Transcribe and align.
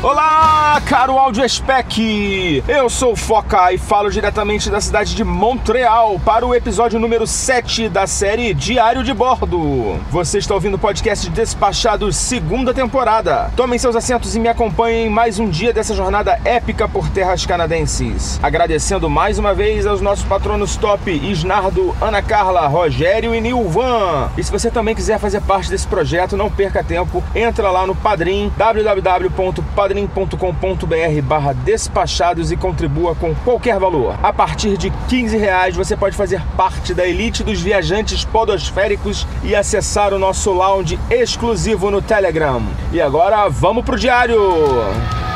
Olá, 0.00 0.47
caro 0.80 1.18
Audio 1.18 1.48
Spec! 1.48 2.62
Eu 2.68 2.88
sou 2.88 3.12
o 3.12 3.16
Foca 3.16 3.72
e 3.72 3.78
falo 3.78 4.10
diretamente 4.10 4.70
da 4.70 4.80
cidade 4.80 5.14
de 5.14 5.24
Montreal 5.24 6.20
para 6.24 6.46
o 6.46 6.54
episódio 6.54 7.00
número 7.00 7.26
7 7.26 7.88
da 7.88 8.06
série 8.06 8.52
Diário 8.54 9.02
de 9.02 9.12
Bordo. 9.12 9.96
Você 10.10 10.38
está 10.38 10.54
ouvindo 10.54 10.74
o 10.74 10.78
podcast 10.78 11.28
Despachados, 11.30 12.16
segunda 12.16 12.72
temporada. 12.72 13.50
Tomem 13.56 13.78
seus 13.78 13.96
assentos 13.96 14.36
e 14.36 14.40
me 14.40 14.48
acompanhem 14.48 15.08
mais 15.08 15.38
um 15.38 15.48
dia 15.48 15.72
dessa 15.72 15.94
jornada 15.94 16.38
épica 16.44 16.86
por 16.86 17.08
terras 17.08 17.44
canadenses. 17.44 18.38
Agradecendo 18.42 19.08
mais 19.10 19.38
uma 19.38 19.54
vez 19.54 19.86
aos 19.86 20.00
nossos 20.00 20.24
patronos 20.24 20.76
top 20.76 21.10
Isnardo, 21.10 21.94
Ana 22.00 22.22
Carla, 22.22 22.66
Rogério 22.66 23.34
e 23.34 23.40
Nilvan. 23.40 24.30
E 24.36 24.44
se 24.44 24.52
você 24.52 24.70
também 24.70 24.94
quiser 24.94 25.18
fazer 25.18 25.40
parte 25.40 25.70
desse 25.70 25.86
projeto, 25.86 26.36
não 26.36 26.50
perca 26.50 26.84
tempo, 26.84 27.22
entra 27.34 27.70
lá 27.70 27.86
no 27.86 27.94
Padrim, 27.94 28.52
www.padrim 28.56 30.06
padrim.com.br 30.68 31.22
barra 31.22 31.52
despachados 31.52 32.50
e 32.50 32.56
contribua 32.56 33.14
com 33.14 33.34
qualquer 33.34 33.78
valor. 33.78 34.18
A 34.22 34.32
partir 34.32 34.76
de 34.76 34.90
15 35.08 35.36
reais 35.36 35.76
você 35.76 35.96
pode 35.96 36.16
fazer 36.16 36.42
parte 36.56 36.92
da 36.92 37.06
elite 37.06 37.42
dos 37.42 37.60
viajantes 37.60 38.24
podosféricos 38.24 39.26
e 39.42 39.54
acessar 39.54 40.12
o 40.12 40.18
nosso 40.18 40.52
lounge 40.52 40.98
exclusivo 41.10 41.90
no 41.90 42.02
Telegram. 42.02 42.62
E 42.92 43.00
agora 43.00 43.48
vamos 43.48 43.84
pro 43.84 43.98
diário! 43.98 45.27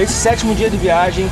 Esse 0.00 0.14
sétimo 0.14 0.54
dia 0.54 0.70
de 0.70 0.78
viagem 0.78 1.28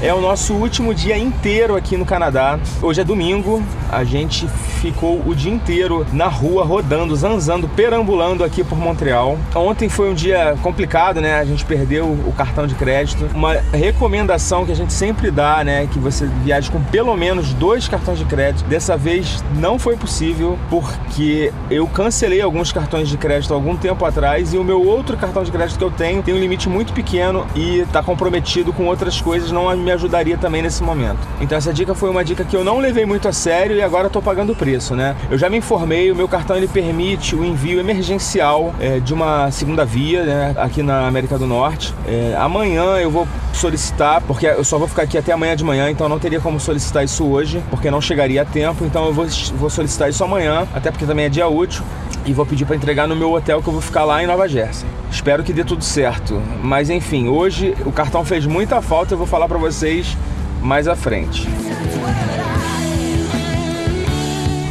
é 0.00 0.14
o 0.14 0.20
nosso 0.20 0.54
último 0.54 0.94
dia 0.94 1.18
inteiro 1.18 1.74
aqui 1.74 1.96
no 1.96 2.06
Canadá. 2.06 2.56
Hoje 2.80 3.00
é 3.00 3.04
domingo, 3.04 3.60
a 3.90 4.04
gente 4.04 4.46
ficou 4.82 5.22
o 5.24 5.34
dia 5.34 5.52
inteiro 5.52 6.04
na 6.12 6.26
rua, 6.26 6.64
rodando, 6.64 7.14
zanzando, 7.14 7.68
perambulando 7.68 8.42
aqui 8.42 8.64
por 8.64 8.76
Montreal. 8.76 9.38
Ontem 9.54 9.88
foi 9.88 10.10
um 10.10 10.14
dia 10.14 10.56
complicado, 10.62 11.20
né? 11.20 11.38
A 11.38 11.44
gente 11.44 11.64
perdeu 11.64 12.06
o 12.06 12.32
cartão 12.36 12.66
de 12.66 12.74
crédito. 12.74 13.28
Uma 13.34 13.54
recomendação 13.72 14.66
que 14.66 14.72
a 14.72 14.76
gente 14.76 14.92
sempre 14.92 15.30
dá, 15.30 15.62
né? 15.62 15.86
Que 15.86 15.98
você 15.98 16.26
viaje 16.42 16.70
com 16.70 16.82
pelo 16.82 17.16
menos 17.16 17.52
dois 17.54 17.86
cartões 17.86 18.18
de 18.18 18.24
crédito. 18.24 18.64
Dessa 18.66 18.96
vez 18.96 19.44
não 19.56 19.78
foi 19.78 19.96
possível 19.96 20.58
porque 20.68 21.52
eu 21.70 21.86
cancelei 21.86 22.40
alguns 22.40 22.72
cartões 22.72 23.08
de 23.08 23.16
crédito 23.16 23.54
algum 23.54 23.76
tempo 23.76 24.04
atrás 24.04 24.52
e 24.52 24.58
o 24.58 24.64
meu 24.64 24.84
outro 24.84 25.16
cartão 25.16 25.44
de 25.44 25.50
crédito 25.50 25.78
que 25.78 25.84
eu 25.84 25.90
tenho 25.90 26.22
tem 26.22 26.34
um 26.34 26.38
limite 26.38 26.68
muito 26.68 26.92
pequeno 26.92 27.46
e 27.54 27.80
está 27.80 28.02
comprometido 28.02 28.72
com 28.72 28.86
outras 28.86 29.20
coisas, 29.20 29.52
não 29.52 29.74
me 29.76 29.90
ajudaria 29.90 30.36
também 30.36 30.62
nesse 30.62 30.82
momento. 30.82 31.18
Então 31.40 31.56
essa 31.56 31.72
dica 31.72 31.94
foi 31.94 32.10
uma 32.10 32.24
dica 32.24 32.44
que 32.44 32.56
eu 32.56 32.64
não 32.64 32.78
levei 32.78 33.06
muito 33.06 33.28
a 33.28 33.32
sério 33.32 33.76
e 33.76 33.82
agora 33.82 34.06
estou 34.06 34.22
pagando 34.22 34.52
o 34.52 34.56
preço, 34.56 34.71
né? 34.94 35.16
Eu 35.30 35.38
já 35.38 35.48
me 35.48 35.58
informei, 35.58 36.10
o 36.10 36.16
meu 36.16 36.28
cartão 36.28 36.56
ele 36.56 36.68
permite 36.68 37.34
o 37.34 37.44
envio 37.44 37.78
emergencial 37.78 38.74
é, 38.80 39.00
de 39.00 39.12
uma 39.12 39.50
segunda 39.50 39.84
via, 39.84 40.24
né? 40.24 40.54
Aqui 40.56 40.82
na 40.82 41.06
América 41.06 41.38
do 41.38 41.46
Norte. 41.46 41.94
É, 42.06 42.34
amanhã 42.38 42.96
eu 42.96 43.10
vou 43.10 43.26
solicitar, 43.52 44.20
porque 44.22 44.46
eu 44.46 44.64
só 44.64 44.78
vou 44.78 44.88
ficar 44.88 45.02
aqui 45.02 45.18
até 45.18 45.32
amanhã 45.32 45.54
de 45.54 45.64
manhã, 45.64 45.90
então 45.90 46.08
não 46.08 46.18
teria 46.18 46.40
como 46.40 46.58
solicitar 46.58 47.04
isso 47.04 47.24
hoje, 47.24 47.62
porque 47.70 47.90
não 47.90 48.00
chegaria 48.00 48.42
a 48.42 48.44
tempo. 48.44 48.84
Então 48.84 49.06
eu 49.06 49.12
vou, 49.12 49.26
vou 49.56 49.70
solicitar 49.70 50.08
isso 50.08 50.22
amanhã, 50.24 50.66
até 50.74 50.90
porque 50.90 51.06
também 51.06 51.26
é 51.26 51.28
dia 51.28 51.48
útil 51.48 51.82
e 52.24 52.32
vou 52.32 52.46
pedir 52.46 52.64
para 52.64 52.76
entregar 52.76 53.08
no 53.08 53.16
meu 53.16 53.32
hotel 53.32 53.60
que 53.62 53.68
eu 53.68 53.72
vou 53.72 53.82
ficar 53.82 54.04
lá 54.04 54.22
em 54.22 54.26
Nova 54.26 54.48
Jersey. 54.48 54.88
Espero 55.10 55.42
que 55.42 55.52
dê 55.52 55.64
tudo 55.64 55.84
certo. 55.84 56.40
Mas 56.62 56.88
enfim, 56.88 57.28
hoje 57.28 57.76
o 57.84 57.92
cartão 57.92 58.24
fez 58.24 58.46
muita 58.46 58.80
falta, 58.80 59.14
eu 59.14 59.18
vou 59.18 59.26
falar 59.26 59.48
para 59.48 59.58
vocês 59.58 60.16
mais 60.62 60.86
à 60.86 60.94
frente. 60.94 61.48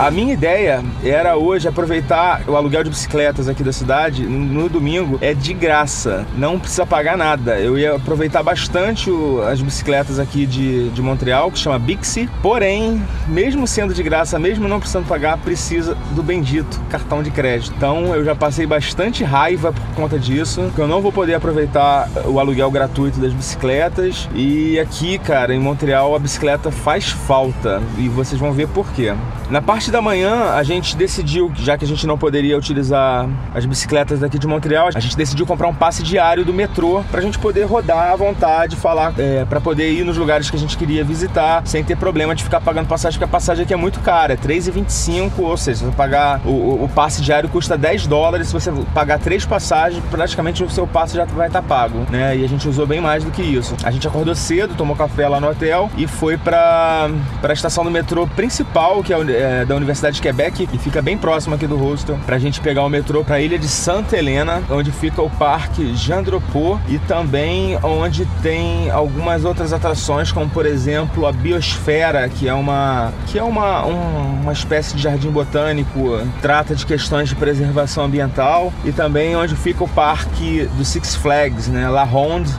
A 0.02 0.10
minha 0.10 0.34
ideia 0.34 0.84
era 1.04 1.38
hoje 1.38 1.68
aproveitar 1.68 2.42
o 2.48 2.56
aluguel 2.56 2.84
de 2.84 2.90
bicicletas 2.90 3.48
aqui 3.48 3.64
da 3.64 3.72
cidade 3.72 4.26
no 4.26 4.68
domingo 4.68 5.20
é 5.22 5.32
de 5.32 5.54
graça, 5.54 6.26
não 6.36 6.60
precisa 6.60 6.88
pagar 6.88 7.16
nada. 7.16 7.60
Eu 7.60 7.78
ia 7.78 7.98
aproveitar 7.98 8.42
bastante 8.42 9.12
o, 9.12 9.44
as 9.44 9.62
bicicletas 9.62 10.18
aqui 10.18 10.48
de, 10.48 10.90
de 10.90 11.04
Montreal, 11.04 11.52
que 11.52 11.60
chama 11.60 11.78
Bixi. 11.78 12.28
Porém, 12.42 13.00
mesmo 13.28 13.68
sendo 13.68 13.94
de 13.94 14.02
graça, 14.02 14.40
mesmo 14.40 14.68
não 14.68 14.80
precisando 14.80 15.06
pagar, 15.06 15.38
precisa 15.38 15.96
do 16.16 16.24
bendito 16.24 16.82
cartão 16.90 17.22
de 17.22 17.30
crédito. 17.30 17.72
Então 17.78 18.16
eu 18.16 18.26
já 18.26 18.34
passei 18.34 18.66
bastante 18.66 19.24
raiva 19.24 19.72
por 19.72 19.96
conta 19.96 20.18
disso, 20.18 20.72
que 20.74 20.82
eu 20.82 20.88
não 20.88 21.00
vou 21.00 21.12
poder 21.12 21.36
aproveitar 21.36 22.10
o 22.26 22.40
aluguel 22.40 22.72
gratuito 22.72 23.20
das 23.20 23.34
bicicletas. 23.34 24.28
E 24.34 24.80
aqui, 24.80 25.20
cara, 25.20 25.54
em 25.54 25.60
Montreal 25.60 26.16
a 26.16 26.18
bicicleta 26.18 26.72
faz 26.72 27.12
falta 27.12 27.80
e 28.00 28.10
vocês 28.10 28.42
vão 28.42 28.52
ver 28.52 28.68
por 28.68 28.92
quê. 28.94 29.14
Na 29.52 29.62
parte 29.62 29.91
da 29.92 30.02
manhã, 30.02 30.52
a 30.54 30.64
gente 30.64 30.96
decidiu, 30.96 31.52
já 31.56 31.78
que 31.78 31.86
a 31.86 31.88
gente 31.88 32.06
não 32.08 32.18
poderia 32.18 32.58
utilizar 32.58 33.30
as 33.54 33.66
bicicletas 33.66 34.20
daqui 34.20 34.40
de 34.40 34.48
Montreal, 34.48 34.90
a 34.94 35.00
gente 35.00 35.16
decidiu 35.16 35.46
comprar 35.46 35.68
um 35.68 35.74
passe 35.74 36.04
diário 36.04 36.44
do 36.44 36.54
metrô 36.54 37.04
pra 37.12 37.22
gente 37.22 37.38
poder 37.38 37.64
rodar 37.66 38.12
à 38.12 38.16
vontade, 38.16 38.76
falar, 38.76 39.14
é, 39.18 39.46
para 39.46 39.62
poder 39.62 39.92
ir 39.92 40.04
nos 40.04 40.18
lugares 40.18 40.50
que 40.50 40.56
a 40.56 40.60
gente 40.60 40.78
queria 40.78 41.04
visitar, 41.04 41.62
sem 41.66 41.84
ter 41.84 41.98
problema 41.98 42.36
de 42.36 42.44
ficar 42.44 42.62
pagando 42.62 42.88
passagem, 42.88 43.20
porque 43.20 43.30
a 43.30 43.32
passagem 43.32 43.64
aqui 43.64 43.74
é 43.74 43.78
muito 43.78 44.00
cara, 44.00 44.34
é 44.34 44.36
R$3,25, 44.36 45.32
ou 45.40 45.58
seja, 45.58 45.80
se 45.80 45.86
você 45.86 45.92
pagar 45.96 46.42
o, 46.46 46.84
o, 46.84 46.90
passe 46.94 47.22
diário 47.22 47.50
custa 47.50 47.78
10 47.78 48.08
dólares, 48.08 48.48
se 48.48 48.54
você 48.54 48.72
pagar 48.94 49.20
três 49.20 49.46
passagens, 49.46 50.04
praticamente 50.12 50.64
o 50.64 50.70
seu 50.70 50.86
passe 50.86 51.16
já 51.16 51.26
vai 51.26 51.48
estar 51.48 51.62
tá 51.62 51.68
pago, 51.68 52.06
né? 52.10 52.36
E 52.36 52.44
a 52.44 52.48
gente 52.48 52.68
usou 52.68 52.86
bem 52.86 53.00
mais 53.00 53.24
do 53.24 53.32
que 53.32 53.42
isso. 53.42 53.76
A 53.84 53.92
gente 53.92 54.08
acordou 54.08 54.36
cedo, 54.36 54.76
tomou 54.76 54.96
café 54.96 55.28
lá 55.28 55.40
no 55.40 55.50
hotel 55.50 55.90
e 55.98 56.08
foi 56.08 56.38
pra, 56.38 57.10
pra 57.42 57.54
estação 57.54 57.84
do 57.84 57.92
metrô 57.92 58.28
principal, 58.28 59.02
que 59.04 59.14
é 59.14 59.22
é, 59.30 59.66
da 59.72 59.78
Universidade 59.78 60.18
de 60.18 60.22
Quebec 60.22 60.68
e 60.74 60.78
fica 60.78 61.02
bem 61.02 61.18
próximo 61.18 61.56
aqui 61.56 61.66
do 61.66 61.78
hostel 61.78 62.20
pra 62.26 62.38
gente 62.38 62.60
pegar 62.60 62.84
o 62.84 62.90
metrô 62.90 63.24
pra 63.24 63.40
ilha 63.40 63.58
de 63.58 63.70
Santa 63.70 64.18
Helena, 64.18 64.62
onde 64.70 64.92
fica 64.92 65.22
o 65.22 65.30
Parque 65.30 65.96
Jandropô 65.96 66.78
e 66.90 67.00
também 67.00 67.80
onde 67.82 68.26
tem 68.44 68.92
algumas 68.92 69.46
outras 69.46 69.72
atrações, 69.72 70.30
como 70.30 70.50
por 70.50 70.66
exemplo 70.66 71.26
a 71.26 71.32
Biosfera, 71.32 72.28
que 72.28 72.50
é 72.50 72.54
uma 72.54 73.14
que 73.28 73.40
é 73.40 73.44
uma, 73.44 73.86
um, 73.86 74.42
uma 74.42 74.52
espécie 74.52 74.94
de 74.94 75.04
jardim 75.04 75.30
botânico, 75.30 76.20
trata 76.42 76.76
de 76.76 76.86
questões 76.86 77.30
de 77.30 77.36
preservação 77.36 78.04
ambiental 78.04 78.74
e 78.84 78.92
também 78.92 79.38
onde 79.38 79.56
fica 79.56 79.86
o 79.86 79.88
parque 79.88 80.68
do 80.76 80.84
Six 80.84 81.16
Flags, 81.16 81.70
né, 81.70 81.88
La 81.88 82.04
Ronde. 82.04 82.52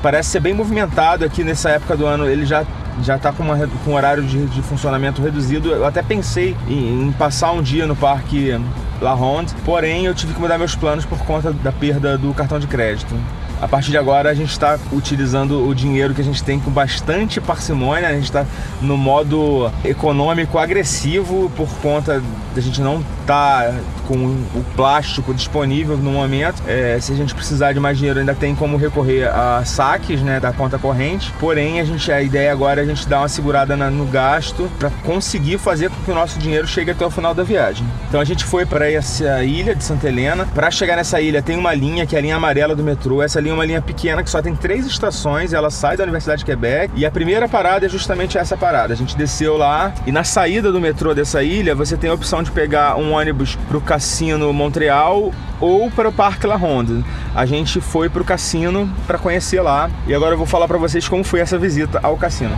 Parece 0.00 0.30
ser 0.30 0.40
bem 0.40 0.54
movimentado 0.54 1.24
aqui 1.24 1.42
nessa 1.42 1.70
época 1.70 1.96
do 1.96 2.06
ano. 2.06 2.28
Ele 2.28 2.44
já 2.44 2.64
já 3.02 3.16
está 3.16 3.32
com, 3.32 3.44
com 3.84 3.90
um 3.90 3.94
horário 3.94 4.22
de, 4.22 4.46
de, 4.46 4.62
funcionamento 4.62 5.22
reduzido. 5.22 5.70
Eu 5.70 5.86
até 5.86 6.02
pensei 6.02 6.56
em, 6.68 7.08
em, 7.08 7.12
passar 7.12 7.52
um 7.52 7.62
dia 7.62 7.86
no 7.86 7.96
parque 7.96 8.58
La 9.00 9.12
Ronde, 9.12 9.54
porém 9.64 10.06
eu 10.06 10.14
tive 10.14 10.34
que 10.34 10.40
mudar 10.40 10.58
meus 10.58 10.74
planos 10.74 11.04
por 11.04 11.18
conta 11.20 11.52
da 11.52 11.72
perda 11.72 12.18
do 12.18 12.32
cartão 12.34 12.58
de 12.58 12.66
crédito. 12.66 13.14
A 13.60 13.68
partir 13.68 13.92
de 13.92 13.96
agora 13.96 14.28
a 14.28 14.34
gente 14.34 14.50
está 14.50 14.76
utilizando 14.90 15.68
o 15.68 15.72
dinheiro 15.72 16.12
que 16.12 16.20
a 16.20 16.24
gente 16.24 16.42
tem 16.42 16.58
com 16.58 16.68
bastante 16.68 17.40
parcimônia, 17.40 18.08
a 18.08 18.12
gente 18.12 18.24
está 18.24 18.44
no 18.80 18.96
modo 18.96 19.70
econômico 19.84 20.58
agressivo 20.58 21.48
por 21.56 21.68
conta 21.76 22.20
da 22.54 22.60
gente 22.60 22.80
não 22.80 23.04
tá 23.22 23.72
com 24.06 24.14
o 24.16 24.64
plástico 24.76 25.32
disponível 25.32 25.96
no 25.96 26.10
momento. 26.10 26.62
É, 26.66 26.98
se 27.00 27.12
a 27.12 27.16
gente 27.16 27.34
precisar 27.34 27.72
de 27.72 27.80
mais 27.80 27.96
dinheiro, 27.96 28.20
ainda 28.20 28.34
tem 28.34 28.54
como 28.54 28.76
recorrer 28.76 29.28
a 29.28 29.64
saques 29.64 30.20
né, 30.20 30.40
da 30.40 30.52
conta 30.52 30.78
corrente. 30.78 31.32
Porém, 31.38 31.80
a, 31.80 31.84
gente, 31.84 32.10
a 32.10 32.20
ideia 32.20 32.52
agora 32.52 32.80
é 32.80 32.84
a 32.84 32.86
gente 32.86 33.08
dar 33.08 33.20
uma 33.20 33.28
segurada 33.28 33.76
na, 33.76 33.90
no 33.90 34.04
gasto 34.04 34.70
para 34.78 34.90
conseguir 35.04 35.58
fazer 35.58 35.90
com 35.90 35.96
que 36.04 36.10
o 36.10 36.14
nosso 36.14 36.38
dinheiro 36.38 36.66
chegue 36.66 36.90
até 36.90 37.04
o 37.04 37.10
final 37.10 37.34
da 37.34 37.42
viagem. 37.42 37.86
Então 38.08 38.20
a 38.20 38.24
gente 38.24 38.44
foi 38.44 38.66
para 38.66 38.90
essa 38.90 39.42
ilha 39.42 39.74
de 39.74 39.84
Santa 39.84 40.08
Helena. 40.08 40.46
Para 40.54 40.70
chegar 40.70 40.96
nessa 40.96 41.20
ilha 41.20 41.42
tem 41.42 41.56
uma 41.56 41.74
linha 41.74 42.06
que 42.06 42.16
é 42.16 42.18
a 42.18 42.22
linha 42.22 42.36
amarela 42.36 42.74
do 42.74 42.82
metrô. 42.82 43.22
Essa 43.22 43.40
linha 43.40 43.52
é 43.52 43.54
uma 43.54 43.64
linha 43.64 43.82
pequena 43.82 44.22
que 44.22 44.30
só 44.30 44.42
tem 44.42 44.54
três 44.54 44.86
estações. 44.86 45.52
Ela 45.52 45.70
sai 45.70 45.96
da 45.96 46.02
Universidade 46.02 46.40
de 46.40 46.44
Quebec 46.44 46.92
e 46.96 47.06
a 47.06 47.10
primeira 47.10 47.48
parada 47.48 47.86
é 47.86 47.88
justamente 47.88 48.36
essa 48.36 48.56
parada. 48.56 48.92
A 48.92 48.96
gente 48.96 49.16
desceu 49.16 49.56
lá 49.56 49.92
e 50.06 50.12
na 50.12 50.24
saída 50.24 50.72
do 50.72 50.80
metrô 50.80 51.14
dessa 51.14 51.42
ilha 51.42 51.74
você 51.74 51.96
tem 51.96 52.10
a 52.10 52.14
opção 52.14 52.42
de 52.42 52.50
pegar 52.50 52.96
um 52.96 53.12
ônibus 53.22 53.56
para 53.68 53.78
o 53.78 53.80
Cassino 53.80 54.52
Montreal 54.52 55.32
ou 55.60 55.90
para 55.90 56.08
o 56.08 56.12
Parque 56.12 56.46
La 56.46 56.56
Ronde. 56.56 57.04
A 57.34 57.46
gente 57.46 57.80
foi 57.80 58.08
para 58.08 58.20
o 58.20 58.24
cassino 58.24 58.92
para 59.06 59.16
conhecer 59.16 59.60
lá 59.60 59.90
e 60.06 60.14
agora 60.14 60.34
eu 60.34 60.38
vou 60.38 60.46
falar 60.46 60.66
para 60.66 60.78
vocês 60.78 61.08
como 61.08 61.24
foi 61.24 61.40
essa 61.40 61.56
visita 61.56 62.00
ao 62.02 62.16
cassino. 62.16 62.56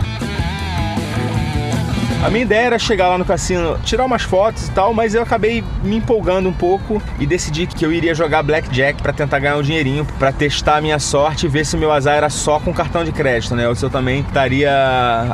A 2.25 2.29
minha 2.31 2.41
ideia 2.41 2.65
era 2.65 2.79
chegar 2.79 3.07
lá 3.07 3.19
no 3.19 3.23
cassino, 3.23 3.77
tirar 3.83 4.03
umas 4.03 4.23
fotos 4.23 4.67
e 4.67 4.71
tal, 4.71 4.95
mas 4.95 5.13
eu 5.13 5.21
acabei 5.21 5.63
me 5.83 5.97
empolgando 5.97 6.49
um 6.49 6.53
pouco 6.53 6.99
e 7.19 7.25
decidi 7.27 7.67
que 7.67 7.85
eu 7.85 7.93
iria 7.93 8.15
jogar 8.15 8.41
blackjack 8.41 8.99
para 8.99 9.13
tentar 9.13 9.37
ganhar 9.37 9.57
um 9.57 9.61
dinheirinho, 9.61 10.03
para 10.17 10.31
testar 10.31 10.77
a 10.77 10.81
minha 10.81 10.97
sorte 10.97 11.45
e 11.45 11.49
ver 11.49 11.67
se 11.67 11.75
o 11.75 11.79
meu 11.79 11.91
azar 11.91 12.15
era 12.15 12.27
só 12.31 12.59
com 12.59 12.73
cartão 12.73 13.03
de 13.03 13.11
crédito, 13.11 13.55
né? 13.55 13.69
Ou 13.69 13.75
se 13.75 13.85
eu 13.85 13.91
também 13.91 14.21
estaria 14.21 14.73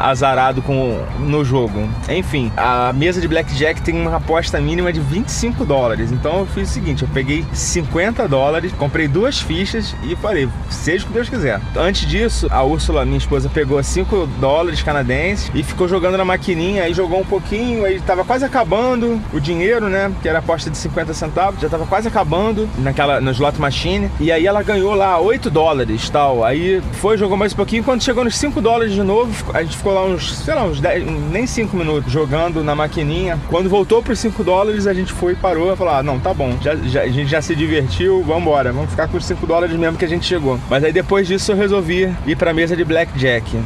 azarado 0.01 0.61
com 0.61 1.01
no 1.17 1.45
jogo. 1.45 1.88
Enfim, 2.09 2.51
a 2.57 2.91
mesa 2.91 3.21
de 3.21 3.27
blackjack 3.29 3.81
tem 3.81 3.95
uma 3.95 4.17
aposta 4.17 4.59
mínima 4.59 4.91
de 4.91 4.99
25 4.99 5.63
dólares. 5.63 6.11
Então 6.11 6.39
eu 6.39 6.45
fiz 6.45 6.69
o 6.69 6.73
seguinte, 6.73 7.03
eu 7.03 7.09
peguei 7.13 7.45
50 7.53 8.27
dólares, 8.27 8.73
comprei 8.73 9.07
duas 9.07 9.39
fichas 9.39 9.95
e 10.03 10.13
falei, 10.17 10.49
seja 10.69 11.05
o 11.05 11.07
que 11.07 11.13
Deus 11.13 11.29
quiser. 11.29 11.61
Antes 11.73 12.05
disso, 12.05 12.49
a 12.51 12.61
Úrsula, 12.65 13.05
minha 13.05 13.17
esposa, 13.17 13.47
pegou 13.47 13.81
5 13.81 14.27
dólares 14.41 14.83
canadenses 14.83 15.49
e 15.55 15.63
ficou 15.63 15.88
jogando 15.88 16.17
na 16.17 16.25
maquininha 16.25 16.80
aí 16.81 16.93
jogou 16.93 17.19
um 17.19 17.25
pouquinho, 17.25 17.85
aí 17.85 17.99
tava 18.01 18.23
quase 18.23 18.45
acabando 18.45 19.21
o 19.33 19.39
dinheiro, 19.39 19.87
né? 19.89 20.11
Que 20.21 20.29
era 20.29 20.39
aposta 20.39 20.69
de 20.69 20.77
50 20.77 21.13
centavos, 21.13 21.61
já 21.61 21.69
tava 21.69 21.85
quase 21.85 22.07
acabando 22.07 22.69
naquela, 22.77 23.21
no 23.21 23.31
slot 23.31 23.59
machine. 23.59 24.09
E 24.19 24.31
aí 24.31 24.45
ela 24.45 24.63
ganhou 24.63 24.93
lá 24.93 25.19
8 25.19 25.49
dólares 25.49 26.09
tal. 26.09 26.43
Aí 26.43 26.81
foi, 26.93 27.17
jogou 27.17 27.37
mais 27.37 27.53
um 27.53 27.55
pouquinho. 27.55 27.83
Quando 27.83 28.03
chegou 28.03 28.23
nos 28.23 28.37
5 28.37 28.61
dólares 28.61 28.93
de 28.93 29.03
novo, 29.03 29.51
a 29.53 29.63
gente 29.63 29.77
ficou 29.77 29.93
lá 29.93 30.05
uns, 30.05 30.33
sei 30.37 30.53
lá, 30.53 30.63
uns 30.63 30.79
10, 30.79 31.05
nem 31.31 31.45
5 31.45 31.75
minutos 31.75 32.11
jogando 32.11 32.63
na 32.63 32.75
maquininha. 32.75 33.39
Quando 33.49 33.69
voltou 33.69 34.01
pros 34.01 34.19
5 34.19 34.43
dólares, 34.43 34.87
a 34.87 34.93
gente 34.93 35.11
foi, 35.13 35.35
parou 35.35 35.73
e 35.73 35.75
falou: 35.75 35.93
ah, 35.93 36.03
não, 36.03 36.19
tá 36.19 36.33
bom, 36.33 36.57
já, 36.61 36.75
já, 36.75 37.01
a 37.01 37.07
gente 37.07 37.29
já 37.29 37.41
se 37.41 37.55
divertiu, 37.55 38.23
vambora, 38.23 38.71
vamos 38.71 38.89
ficar 38.89 39.07
com 39.07 39.17
os 39.17 39.25
5 39.25 39.45
dólares 39.45 39.75
mesmo 39.75 39.97
que 39.97 40.05
a 40.05 40.09
gente 40.09 40.25
chegou. 40.25 40.59
Mas 40.69 40.83
aí 40.83 40.91
depois 40.91 41.27
disso 41.27 41.51
eu 41.51 41.55
resolvi 41.55 42.13
ir 42.25 42.35
pra 42.35 42.53
mesa 42.53 42.75
de 42.75 42.83
blackjack. 42.83 43.59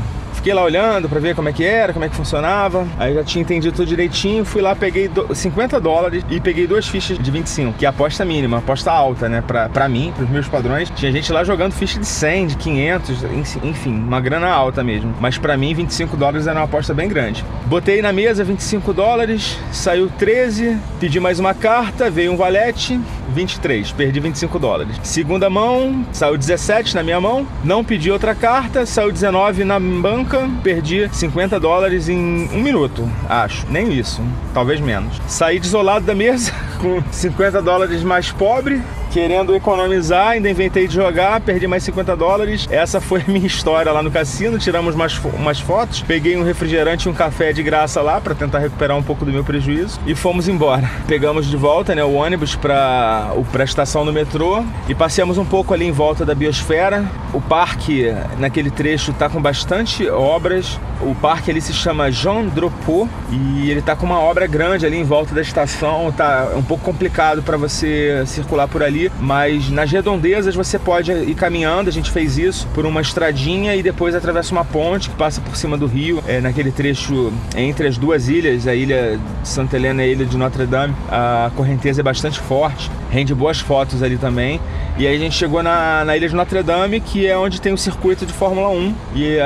Fiquei 0.45 0.53
lá 0.53 0.61
olhando 0.61 1.09
para 1.09 1.19
ver 1.19 1.33
como 1.33 1.49
é 1.49 1.51
que 1.51 1.65
era, 1.65 1.91
como 1.91 2.05
é 2.05 2.07
que 2.07 2.15
funcionava. 2.15 2.87
Aí 2.99 3.15
já 3.15 3.23
tinha 3.23 3.41
entendido 3.41 3.75
tudo 3.75 3.87
direitinho. 3.87 4.45
Fui 4.45 4.61
lá, 4.61 4.75
peguei 4.75 5.09
50 5.33 5.79
dólares 5.79 6.23
e 6.29 6.39
peguei 6.39 6.67
duas 6.67 6.87
fichas 6.87 7.17
de 7.17 7.31
25, 7.31 7.79
que 7.79 7.83
é 7.83 7.89
aposta 7.89 8.23
mínima, 8.23 8.59
aposta 8.59 8.91
alta, 8.91 9.27
né? 9.27 9.41
Pra, 9.41 9.67
pra 9.69 9.89
mim, 9.89 10.13
pros 10.15 10.29
meus 10.29 10.47
padrões. 10.47 10.91
Tinha 10.91 11.11
gente 11.11 11.33
lá 11.33 11.43
jogando 11.43 11.71
ficha 11.71 11.99
de 11.99 12.05
100, 12.05 12.45
de 12.45 12.57
500, 12.57 13.23
enfim, 13.63 13.89
uma 13.89 14.21
grana 14.21 14.47
alta 14.47 14.83
mesmo. 14.83 15.15
Mas 15.19 15.35
para 15.39 15.57
mim, 15.57 15.73
25 15.73 16.15
dólares 16.15 16.45
era 16.45 16.59
uma 16.59 16.65
aposta 16.65 16.93
bem 16.93 17.09
grande. 17.09 17.43
Botei 17.65 17.99
na 18.03 18.13
mesa 18.13 18.43
25 18.43 18.93
dólares, 18.93 19.57
saiu 19.71 20.11
13, 20.15 20.77
pedi 20.99 21.19
mais 21.19 21.39
uma 21.39 21.55
carta, 21.55 22.07
veio 22.11 22.31
um 22.31 22.37
valete, 22.37 22.99
23, 23.29 23.91
perdi 23.93 24.19
25 24.19 24.59
dólares. 24.59 24.95
Segunda 25.01 25.49
mão, 25.49 26.05
saiu 26.13 26.37
17 26.37 26.93
na 26.93 27.01
minha 27.01 27.19
mão, 27.19 27.47
não 27.63 27.83
pedi 27.83 28.11
outra 28.11 28.35
carta, 28.35 28.85
saiu 28.85 29.11
19 29.11 29.63
na 29.63 29.79
banca 29.79 30.34
perdi 30.63 31.09
50 31.11 31.59
dólares 31.59 32.09
em 32.09 32.49
um 32.51 32.61
minuto, 32.61 33.09
acho. 33.29 33.65
Nem 33.69 33.93
isso, 33.93 34.21
talvez 34.53 34.79
menos. 34.79 35.21
Saí 35.27 35.59
desolado 35.59 36.05
da 36.05 36.15
mesa 36.15 36.51
com 36.79 37.01
50 37.11 37.61
dólares 37.61 38.03
mais 38.03 38.31
pobre 38.31 38.81
querendo 39.15 39.55
economizar, 39.55 40.31
ainda 40.31 40.49
inventei 40.49 40.89
de 40.89 40.93
jogar, 40.93 41.39
perdi 41.39 41.65
mais 41.67 41.83
50 41.83 42.17
dólares. 42.17 42.67
Essa 42.69 42.99
foi 42.99 43.21
a 43.25 43.31
minha 43.31 43.47
história 43.47 43.89
lá 43.89 44.03
no 44.03 44.11
cassino. 44.11 44.59
Tiramos 44.59 44.93
umas, 44.93 45.17
umas 45.23 45.57
fotos, 45.57 46.01
peguei 46.01 46.35
um 46.35 46.43
refrigerante 46.43 47.07
e 47.07 47.09
um 47.09 47.13
café 47.13 47.53
de 47.53 47.63
graça 47.63 48.01
lá 48.01 48.19
para 48.19 48.35
tentar 48.35 48.59
recuperar 48.59 48.97
um 48.97 49.01
pouco 49.01 49.23
do 49.23 49.31
meu 49.31 49.41
prejuízo 49.41 50.01
e 50.05 50.13
fomos 50.13 50.49
embora. 50.49 50.91
Pegamos 51.07 51.49
de 51.49 51.55
volta 51.55 51.95
né, 51.95 52.03
o 52.03 52.11
ônibus 52.11 52.57
para 52.57 53.31
a 53.57 53.63
estação 53.63 54.03
do 54.03 54.11
metrô 54.11 54.61
e 54.89 54.93
passeamos 54.93 55.37
um 55.37 55.45
pouco 55.45 55.73
ali 55.73 55.85
em 55.85 55.93
volta 55.93 56.25
da 56.25 56.35
biosfera. 56.35 57.09
O 57.33 57.39
parque 57.39 58.13
naquele 58.37 58.69
trecho 58.69 59.11
está 59.11 59.29
com 59.29 59.41
bastante 59.41 60.09
obras. 60.09 60.77
O 60.99 61.15
parque 61.15 61.51
ali 61.51 61.61
se 61.61 61.71
chama 61.71 62.11
Jean 62.11 62.47
Drapeau 62.47 63.07
e 63.31 63.71
ele 63.71 63.79
está 63.79 63.95
com 63.95 64.05
uma 64.05 64.19
obra 64.19 64.45
grande 64.45 64.85
ali 64.85 64.97
em 64.97 65.05
volta 65.05 65.33
da 65.33 65.41
estação. 65.41 66.11
Tá 66.11 66.49
um 66.53 66.61
pouco 66.61 66.83
complicado 66.83 67.41
para 67.41 67.55
você 67.55 68.21
circular 68.25 68.67
por 68.67 68.83
ali 68.83 69.04
mas 69.19 69.69
nas 69.69 69.91
redondezas 69.91 70.55
você 70.55 70.77
pode 70.77 71.11
ir 71.11 71.35
caminhando. 71.35 71.89
A 71.89 71.91
gente 71.91 72.11
fez 72.11 72.37
isso 72.37 72.67
por 72.73 72.85
uma 72.85 73.01
estradinha 73.01 73.75
e 73.75 73.83
depois 73.83 74.15
atravessa 74.15 74.51
uma 74.51 74.65
ponte 74.65 75.09
que 75.09 75.15
passa 75.15 75.41
por 75.41 75.55
cima 75.55 75.77
do 75.77 75.85
rio, 75.85 76.23
é, 76.27 76.41
naquele 76.41 76.71
trecho 76.71 77.31
entre 77.55 77.87
as 77.87 77.97
duas 77.97 78.29
ilhas, 78.29 78.67
a 78.67 78.75
ilha 78.75 79.19
de 79.41 79.47
Santa 79.47 79.75
Helena 79.75 80.03
e 80.03 80.09
a 80.09 80.11
ilha 80.11 80.25
de 80.25 80.37
Notre 80.37 80.65
Dame. 80.65 80.95
A 81.09 81.51
correnteza 81.55 82.01
é 82.01 82.03
bastante 82.03 82.39
forte, 82.39 82.89
rende 83.09 83.33
boas 83.33 83.59
fotos 83.59 84.01
ali 84.03 84.17
também. 84.17 84.59
E 84.97 85.05
aí 85.05 85.15
a 85.15 85.19
gente 85.19 85.35
chegou 85.35 85.61
na, 85.61 86.05
na 86.05 86.15
ilha 86.15 86.29
de 86.29 86.35
Notre 86.35 86.63
Dame, 86.63 86.99
que 86.99 87.27
é 87.27 87.37
onde 87.37 87.59
tem 87.59 87.73
o 87.73 87.77
circuito 87.77 88.25
de 88.25 88.33
Fórmula 88.33 88.69
1. 88.69 88.95
E 89.15 89.37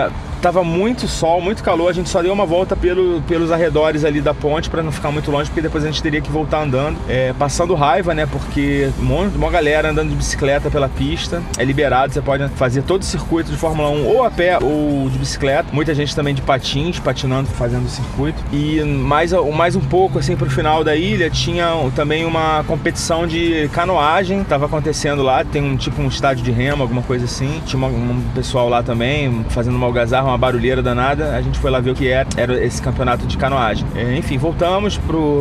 Tava 0.41 0.63
muito 0.63 1.07
sol, 1.07 1.41
muito 1.41 1.63
calor, 1.63 1.89
a 1.89 1.93
gente 1.93 2.09
só 2.09 2.21
deu 2.21 2.31
uma 2.31 2.45
volta 2.45 2.75
pelo, 2.75 3.21
pelos 3.23 3.51
arredores 3.51 4.05
ali 4.05 4.21
da 4.21 4.33
ponte 4.33 4.69
para 4.69 4.81
não 4.81 4.91
ficar 4.91 5.11
muito 5.11 5.29
longe, 5.29 5.49
porque 5.49 5.61
depois 5.61 5.83
a 5.83 5.87
gente 5.87 6.01
teria 6.01 6.21
que 6.21 6.31
voltar 6.31 6.63
andando, 6.63 6.97
é, 7.09 7.33
passando 7.33 7.75
raiva, 7.75 8.13
né? 8.13 8.25
Porque 8.25 8.89
uma 8.99 9.49
galera 9.49 9.89
andando 9.89 10.09
de 10.09 10.15
bicicleta 10.15 10.69
pela 10.69 10.87
pista, 10.87 11.41
é 11.57 11.63
liberado, 11.63 12.13
você 12.13 12.21
pode 12.21 12.47
fazer 12.49 12.83
todo 12.83 13.01
o 13.01 13.05
circuito 13.05 13.51
de 13.51 13.57
Fórmula 13.57 13.89
1 13.89 14.07
ou 14.07 14.23
a 14.23 14.31
pé 14.31 14.57
ou 14.61 15.09
de 15.09 15.17
bicicleta. 15.17 15.69
Muita 15.73 15.93
gente 15.93 16.15
também 16.15 16.33
de 16.33 16.41
patins, 16.41 16.99
patinando, 16.99 17.49
fazendo 17.49 17.85
o 17.85 17.89
circuito. 17.89 18.41
E 18.51 18.81
mais, 18.83 19.31
mais 19.53 19.75
um 19.75 19.81
pouco 19.81 20.19
assim 20.19 20.35
pro 20.35 20.49
final 20.49 20.83
da 20.83 20.95
ilha 20.95 21.29
tinha 21.29 21.67
também 21.95 22.25
uma 22.25 22.63
competição 22.65 23.27
de 23.27 23.69
canoagem, 23.73 24.43
tava 24.43 24.67
acontecendo 24.67 25.21
lá, 25.21 25.43
tem 25.43 25.61
um 25.61 25.75
tipo 25.75 26.01
um 26.01 26.07
estádio 26.07 26.43
de 26.43 26.51
remo, 26.51 26.81
alguma 26.81 27.01
coisa 27.01 27.25
assim. 27.25 27.61
Tinha 27.65 27.83
um 27.85 28.21
pessoal 28.33 28.69
lá 28.69 28.81
também 28.81 29.45
fazendo 29.49 29.75
uma 29.75 29.85
algazarra 29.85 30.28
uma 30.29 30.37
barulheira 30.37 30.81
danada. 30.81 31.35
A 31.35 31.41
gente 31.41 31.59
foi 31.59 31.71
lá 31.71 31.79
ver 31.79 31.91
o 31.91 31.95
que 31.95 32.07
era, 32.07 32.27
era 32.37 32.63
esse 32.63 32.81
campeonato 32.81 33.25
de 33.25 33.37
canoagem. 33.37 33.85
É, 33.95 34.15
enfim, 34.17 34.37
voltamos 34.37 34.99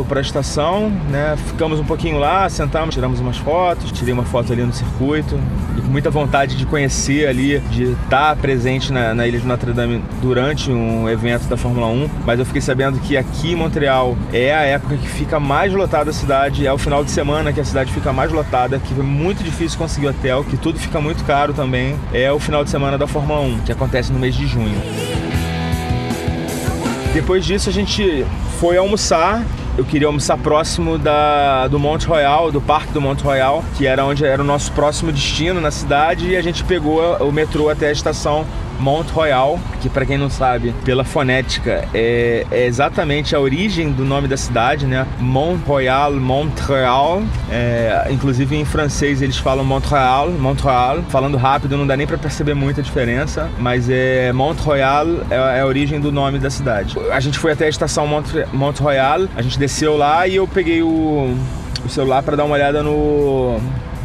para 0.09 0.19
a 0.19 0.23
estação, 0.23 0.91
né? 1.11 1.37
Ficamos 1.47 1.79
um 1.79 1.85
pouquinho 1.85 2.19
lá, 2.19 2.49
sentamos, 2.49 2.95
tiramos 2.95 3.21
umas 3.21 3.37
fotos, 3.37 3.93
tirei 3.93 4.13
uma 4.13 4.25
foto 4.25 4.53
ali 4.53 4.63
no 4.63 4.73
circuito 4.73 5.39
muita 5.89 6.11
vontade 6.11 6.57
de 6.57 6.67
conhecer 6.67 7.27
ali, 7.27 7.59
de 7.71 7.93
estar 7.93 8.37
presente 8.37 8.93
na, 8.93 9.15
na 9.15 9.27
Ilha 9.27 9.41
de 9.41 9.47
Notre 9.47 9.73
Dame 9.73 10.03
durante 10.21 10.71
um 10.71 11.09
evento 11.09 11.49
da 11.49 11.57
Fórmula 11.57 11.87
1. 11.87 12.09
Mas 12.27 12.39
eu 12.39 12.47
fiquei 12.47 12.61
sabendo 12.61 12.99
que 13.01 13.17
aqui 13.17 13.53
em 13.53 13.57
Montreal 13.57 14.17
é 14.33 14.55
a 14.55 14.63
época 14.63 14.97
que 14.97 15.09
fica 15.09 15.41
mais 15.41 15.73
lotada 15.73 16.11
a 16.11 16.13
cidade, 16.13 16.67
é 16.67 16.73
o 16.73 16.79
final 16.79 17.05
de 17.05 17.11
semana 17.11 17.53
que 17.53 17.61
a 17.61 17.65
cidade 17.65 17.93
fica 17.93 18.13
mais 18.13 18.31
lotada, 18.31 18.79
que 18.79 18.93
é 18.99 19.03
muito 19.03 19.43
difícil 19.43 19.79
conseguir 19.79 20.09
hotel, 20.09 20.45
que 20.45 20.57
tudo 20.57 20.79
fica 20.79 21.01
muito 21.01 21.25
caro 21.25 21.53
também. 21.53 21.97
É 22.13 22.31
o 22.31 22.39
final 22.39 22.65
de 22.65 22.71
semana 22.71 22.99
da 22.99 23.07
Fórmula 23.07 23.41
1, 23.41 23.61
que 23.61 23.73
acontece 23.73 24.13
no 24.13 24.19
mês 24.19 24.35
de 24.35 24.47
junho. 24.47 24.81
Depois 27.13 27.45
disso 27.45 27.69
a 27.69 27.73
gente 27.73 28.25
foi 28.61 28.77
almoçar. 28.77 29.45
Eu 29.79 29.85
queria 29.85 30.09
almoçar 30.09 30.37
próximo 30.37 30.99
da, 30.99 31.69
do 31.69 31.79
Monte 31.79 32.05
Royal, 32.05 32.51
do 32.51 32.61
Parque 32.61 32.93
do 32.93 33.01
Monte 33.01 33.23
Royal, 33.23 33.65
que 33.77 33.87
era 33.87 34.05
onde 34.05 34.25
era 34.25 34.43
o 34.43 34.45
nosso 34.45 34.73
próximo 34.73 35.13
destino 35.13 35.61
na 35.61 35.71
cidade, 35.71 36.31
e 36.31 36.37
a 36.37 36.43
gente 36.43 36.65
pegou 36.65 37.01
o 37.19 37.31
metrô 37.31 37.71
até 37.71 37.87
a 37.87 37.93
estação 37.93 38.45
Mont 38.79 39.11
Royal, 39.13 39.59
que 39.81 39.89
para 39.89 40.07
quem 40.07 40.17
não 40.17 40.31
sabe, 40.31 40.75
pela 40.85 41.05
fonética, 41.05 41.85
é, 41.93 42.47
é, 42.51 42.67
exatamente 42.67 43.35
a 43.35 43.41
origem 43.41 43.91
do 43.91 44.05
nome 44.05 44.29
da 44.29 44.37
cidade, 44.37 44.87
né? 44.87 45.07
Mont 45.19 45.61
Royal, 45.67 46.13
Montreal. 46.15 47.23
É, 47.51 48.07
inclusive 48.11 48.57
em 48.57 48.65
francês 48.65 49.23
eles 49.23 49.37
falam 49.37 49.65
Montreal, 49.65 50.31
Montreal. 50.31 51.03
Falando 51.09 51.37
rápido 51.37 51.77
não 51.77 51.87
dá 51.87 51.97
nem 51.97 52.07
para 52.07 52.19
perceber 52.19 52.55
muita 52.55 52.83
diferença, 52.83 53.51
mas 53.59 53.89
é 53.91 54.33
Mont 54.33 54.61
Royal 54.63 55.07
é, 55.31 55.35
é, 55.35 55.61
a 55.61 55.67
origem 55.67 56.01
do 56.01 56.13
nome 56.13 56.39
da 56.39 56.51
cidade. 56.51 56.97
A 57.11 57.21
gente 57.21 57.39
foi 57.39 57.53
até 57.53 57.67
a 57.67 57.69
estação 57.69 58.07
Mont, 58.07 58.29
Mont 58.53 58.81
Royal, 58.81 59.23
a 59.37 59.43
gente 59.43 59.59
desceu 59.59 59.97
lá 59.97 60.27
e 60.27 60.37
eu 60.37 60.47
peguei 60.47 60.83
o, 60.83 61.35
o 61.85 61.89
celular 61.89 62.23
para 62.23 62.37
dar 62.37 62.45
uma 62.45 62.55
olhada 62.55 62.83
no 62.83 63.61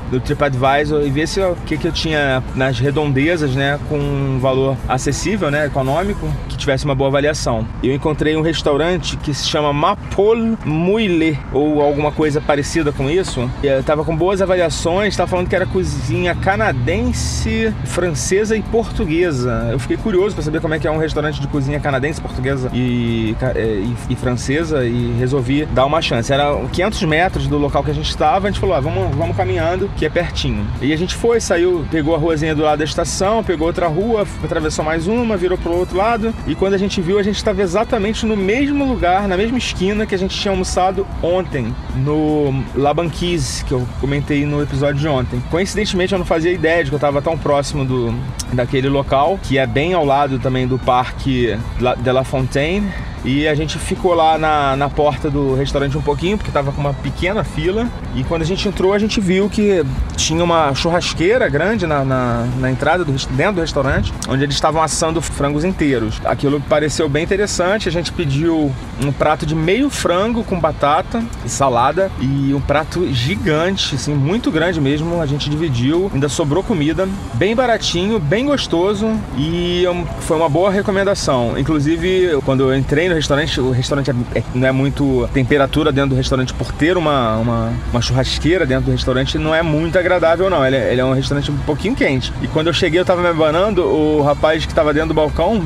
do 0.09 0.19
TripAdvisor 0.19 1.03
e 1.03 1.09
ver 1.09 1.27
se 1.27 1.39
o 1.41 1.55
que, 1.65 1.77
que 1.77 1.87
eu 1.87 1.91
tinha 1.91 2.43
nas 2.55 2.79
redondezas, 2.79 3.55
né, 3.55 3.79
com 3.89 3.97
um 3.97 4.39
valor 4.39 4.77
acessível, 4.87 5.49
né, 5.49 5.65
econômico, 5.65 6.27
que 6.47 6.57
tivesse 6.57 6.85
uma 6.85 6.95
boa 6.95 7.09
avaliação. 7.09 7.65
Eu 7.81 7.93
encontrei 7.93 8.35
um 8.35 8.41
restaurante 8.41 9.17
que 9.17 9.33
se 9.33 9.47
chama 9.47 9.73
Mapol 9.73 10.57
Muile 10.65 11.37
ou 11.51 11.81
alguma 11.81 12.11
coisa 12.11 12.41
parecida 12.41 12.91
com 12.91 13.09
isso. 13.09 13.49
Eu 13.61 13.83
tava 13.83 14.03
com 14.03 14.15
boas 14.15 14.41
avaliações, 14.41 15.15
tava 15.15 15.29
falando 15.29 15.49
que 15.49 15.55
era 15.55 15.65
cozinha 15.65 16.35
canadense, 16.35 17.73
francesa 17.85 18.55
e 18.55 18.61
portuguesa. 18.61 19.69
Eu 19.71 19.79
fiquei 19.79 19.97
curioso 19.97 20.35
para 20.35 20.43
saber 20.43 20.61
como 20.61 20.73
é 20.73 20.79
que 20.79 20.87
é 20.87 20.91
um 20.91 20.97
restaurante 20.97 21.39
de 21.39 21.47
cozinha 21.47 21.79
canadense, 21.79 22.21
portuguesa 22.21 22.69
e, 22.73 23.35
e, 23.55 23.95
e 24.09 24.15
francesa 24.15 24.85
e 24.85 25.13
resolvi 25.19 25.65
dar 25.65 25.85
uma 25.85 26.01
chance. 26.01 26.31
Era 26.31 26.55
500 26.71 27.03
metros 27.03 27.47
do 27.47 27.57
local 27.57 27.83
que 27.83 27.91
a 27.91 27.93
gente 27.93 28.09
estava, 28.09 28.47
a 28.47 28.51
gente 28.51 28.59
falou, 28.59 28.75
ah, 28.75 28.79
vamos, 28.79 29.15
vamos 29.15 29.35
caminhando, 29.35 29.89
que 29.93 30.05
é 30.05 30.09
pertinho. 30.09 30.65
E 30.81 30.93
a 30.93 30.97
gente 30.97 31.15
foi, 31.15 31.39
saiu, 31.39 31.85
pegou 31.89 32.15
a 32.15 32.17
ruazinha 32.17 32.55
do 32.55 32.63
lado 32.63 32.79
da 32.79 32.85
estação, 32.85 33.43
pegou 33.43 33.67
outra 33.67 33.87
rua, 33.87 34.25
atravessou 34.43 34.83
mais 34.83 35.07
uma, 35.07 35.37
virou 35.37 35.57
pro 35.57 35.73
outro 35.73 35.97
lado. 35.97 36.33
E 36.47 36.55
quando 36.55 36.73
a 36.73 36.77
gente 36.77 37.01
viu, 37.01 37.19
a 37.19 37.23
gente 37.23 37.37
estava 37.37 37.61
exatamente 37.61 38.25
no 38.25 38.35
mesmo 38.35 38.85
lugar, 38.85 39.27
na 39.27 39.37
mesma 39.37 39.57
esquina 39.57 40.05
que 40.05 40.15
a 40.15 40.17
gente 40.17 40.37
tinha 40.37 40.51
almoçado 40.51 41.05
ontem, 41.21 41.73
no 41.95 42.63
La 42.75 42.93
Banquise, 42.93 43.63
que 43.65 43.71
eu 43.71 43.87
comentei 43.99 44.45
no 44.45 44.61
episódio 44.61 44.99
de 44.99 45.07
ontem. 45.07 45.41
Coincidentemente, 45.49 46.13
eu 46.13 46.19
não 46.19 46.25
fazia 46.25 46.51
ideia 46.51 46.83
de 46.83 46.89
que 46.89 46.95
eu 46.95 46.97
estava 46.97 47.21
tão 47.21 47.37
próximo 47.37 47.85
do, 47.85 48.13
daquele 48.51 48.89
local, 48.89 49.39
que 49.41 49.57
é 49.57 49.65
bem 49.65 49.93
ao 49.93 50.05
lado 50.05 50.39
também 50.39 50.67
do 50.67 50.77
Parque 50.79 51.57
de 52.01 52.11
La 52.11 52.23
Fontaine 52.23 52.91
e 53.23 53.47
a 53.47 53.55
gente 53.55 53.79
ficou 53.79 54.13
lá 54.13 54.37
na, 54.37 54.75
na 54.75 54.89
porta 54.89 55.29
do 55.29 55.55
restaurante 55.55 55.97
um 55.97 56.01
pouquinho, 56.01 56.37
porque 56.37 56.51
tava 56.51 56.71
com 56.71 56.81
uma 56.81 56.93
pequena 56.93 57.43
fila. 57.43 57.87
E 58.15 58.23
quando 58.23 58.41
a 58.41 58.45
gente 58.45 58.67
entrou, 58.67 58.93
a 58.93 58.99
gente 58.99 59.21
viu 59.21 59.49
que 59.49 59.83
tinha 60.15 60.43
uma 60.43 60.73
churrasqueira 60.75 61.47
grande 61.47 61.87
na, 61.87 62.03
na, 62.03 62.47
na 62.59 62.71
entrada, 62.71 63.05
do, 63.05 63.11
dentro 63.11 63.53
do 63.53 63.61
restaurante, 63.61 64.13
onde 64.27 64.43
eles 64.43 64.55
estavam 64.55 64.81
assando 64.81 65.21
frangos 65.21 65.63
inteiros. 65.63 66.21
Aquilo 66.25 66.59
pareceu 66.61 67.07
bem 67.07 67.23
interessante. 67.23 67.87
A 67.87 67.91
gente 67.91 68.11
pediu 68.11 68.71
um 69.01 69.11
prato 69.11 69.45
de 69.45 69.55
meio 69.55 69.89
frango 69.89 70.43
com 70.43 70.59
batata 70.59 71.23
e 71.45 71.49
salada 71.49 72.11
e 72.19 72.53
um 72.53 72.61
prato 72.61 73.11
gigante, 73.13 73.95
assim, 73.95 74.13
muito 74.13 74.51
grande 74.51 74.81
mesmo. 74.81 75.21
A 75.21 75.25
gente 75.25 75.49
dividiu, 75.49 76.11
ainda 76.13 76.27
sobrou 76.27 76.61
comida, 76.61 77.07
bem 77.35 77.55
baratinho, 77.55 78.19
bem 78.19 78.45
gostoso 78.45 79.09
e 79.37 79.83
foi 80.21 80.35
uma 80.35 80.49
boa 80.49 80.69
recomendação. 80.69 81.57
Inclusive, 81.57 82.39
quando 82.43 82.63
eu 82.63 82.77
entrei 82.77 83.12
restaurante, 83.15 83.59
o 83.59 83.71
restaurante 83.71 84.11
é, 84.11 84.39
é, 84.39 84.43
não 84.53 84.67
é 84.67 84.71
muito 84.71 85.27
temperatura 85.33 85.91
dentro 85.91 86.11
do 86.11 86.15
restaurante 86.15 86.53
por 86.53 86.71
ter 86.71 86.97
uma, 86.97 87.37
uma, 87.37 87.73
uma 87.91 88.01
churrasqueira 88.01 88.65
dentro 88.65 88.85
do 88.85 88.91
restaurante, 88.91 89.37
não 89.37 89.53
é 89.53 89.61
muito 89.61 89.97
agradável 89.97 90.49
não. 90.49 90.65
Ele 90.65 90.75
é, 90.75 90.91
ele 90.91 91.01
é, 91.01 91.05
um 91.05 91.13
restaurante 91.13 91.51
um 91.51 91.57
pouquinho 91.57 91.95
quente. 91.95 92.33
E 92.41 92.47
quando 92.47 92.67
eu 92.67 92.73
cheguei, 92.73 92.99
eu 92.99 93.05
tava 93.05 93.21
me 93.21 93.27
abanando, 93.27 93.83
o 93.83 94.21
rapaz 94.21 94.65
que 94.65 94.73
tava 94.73 94.93
dentro 94.93 95.09
do 95.09 95.13
balcão 95.13 95.61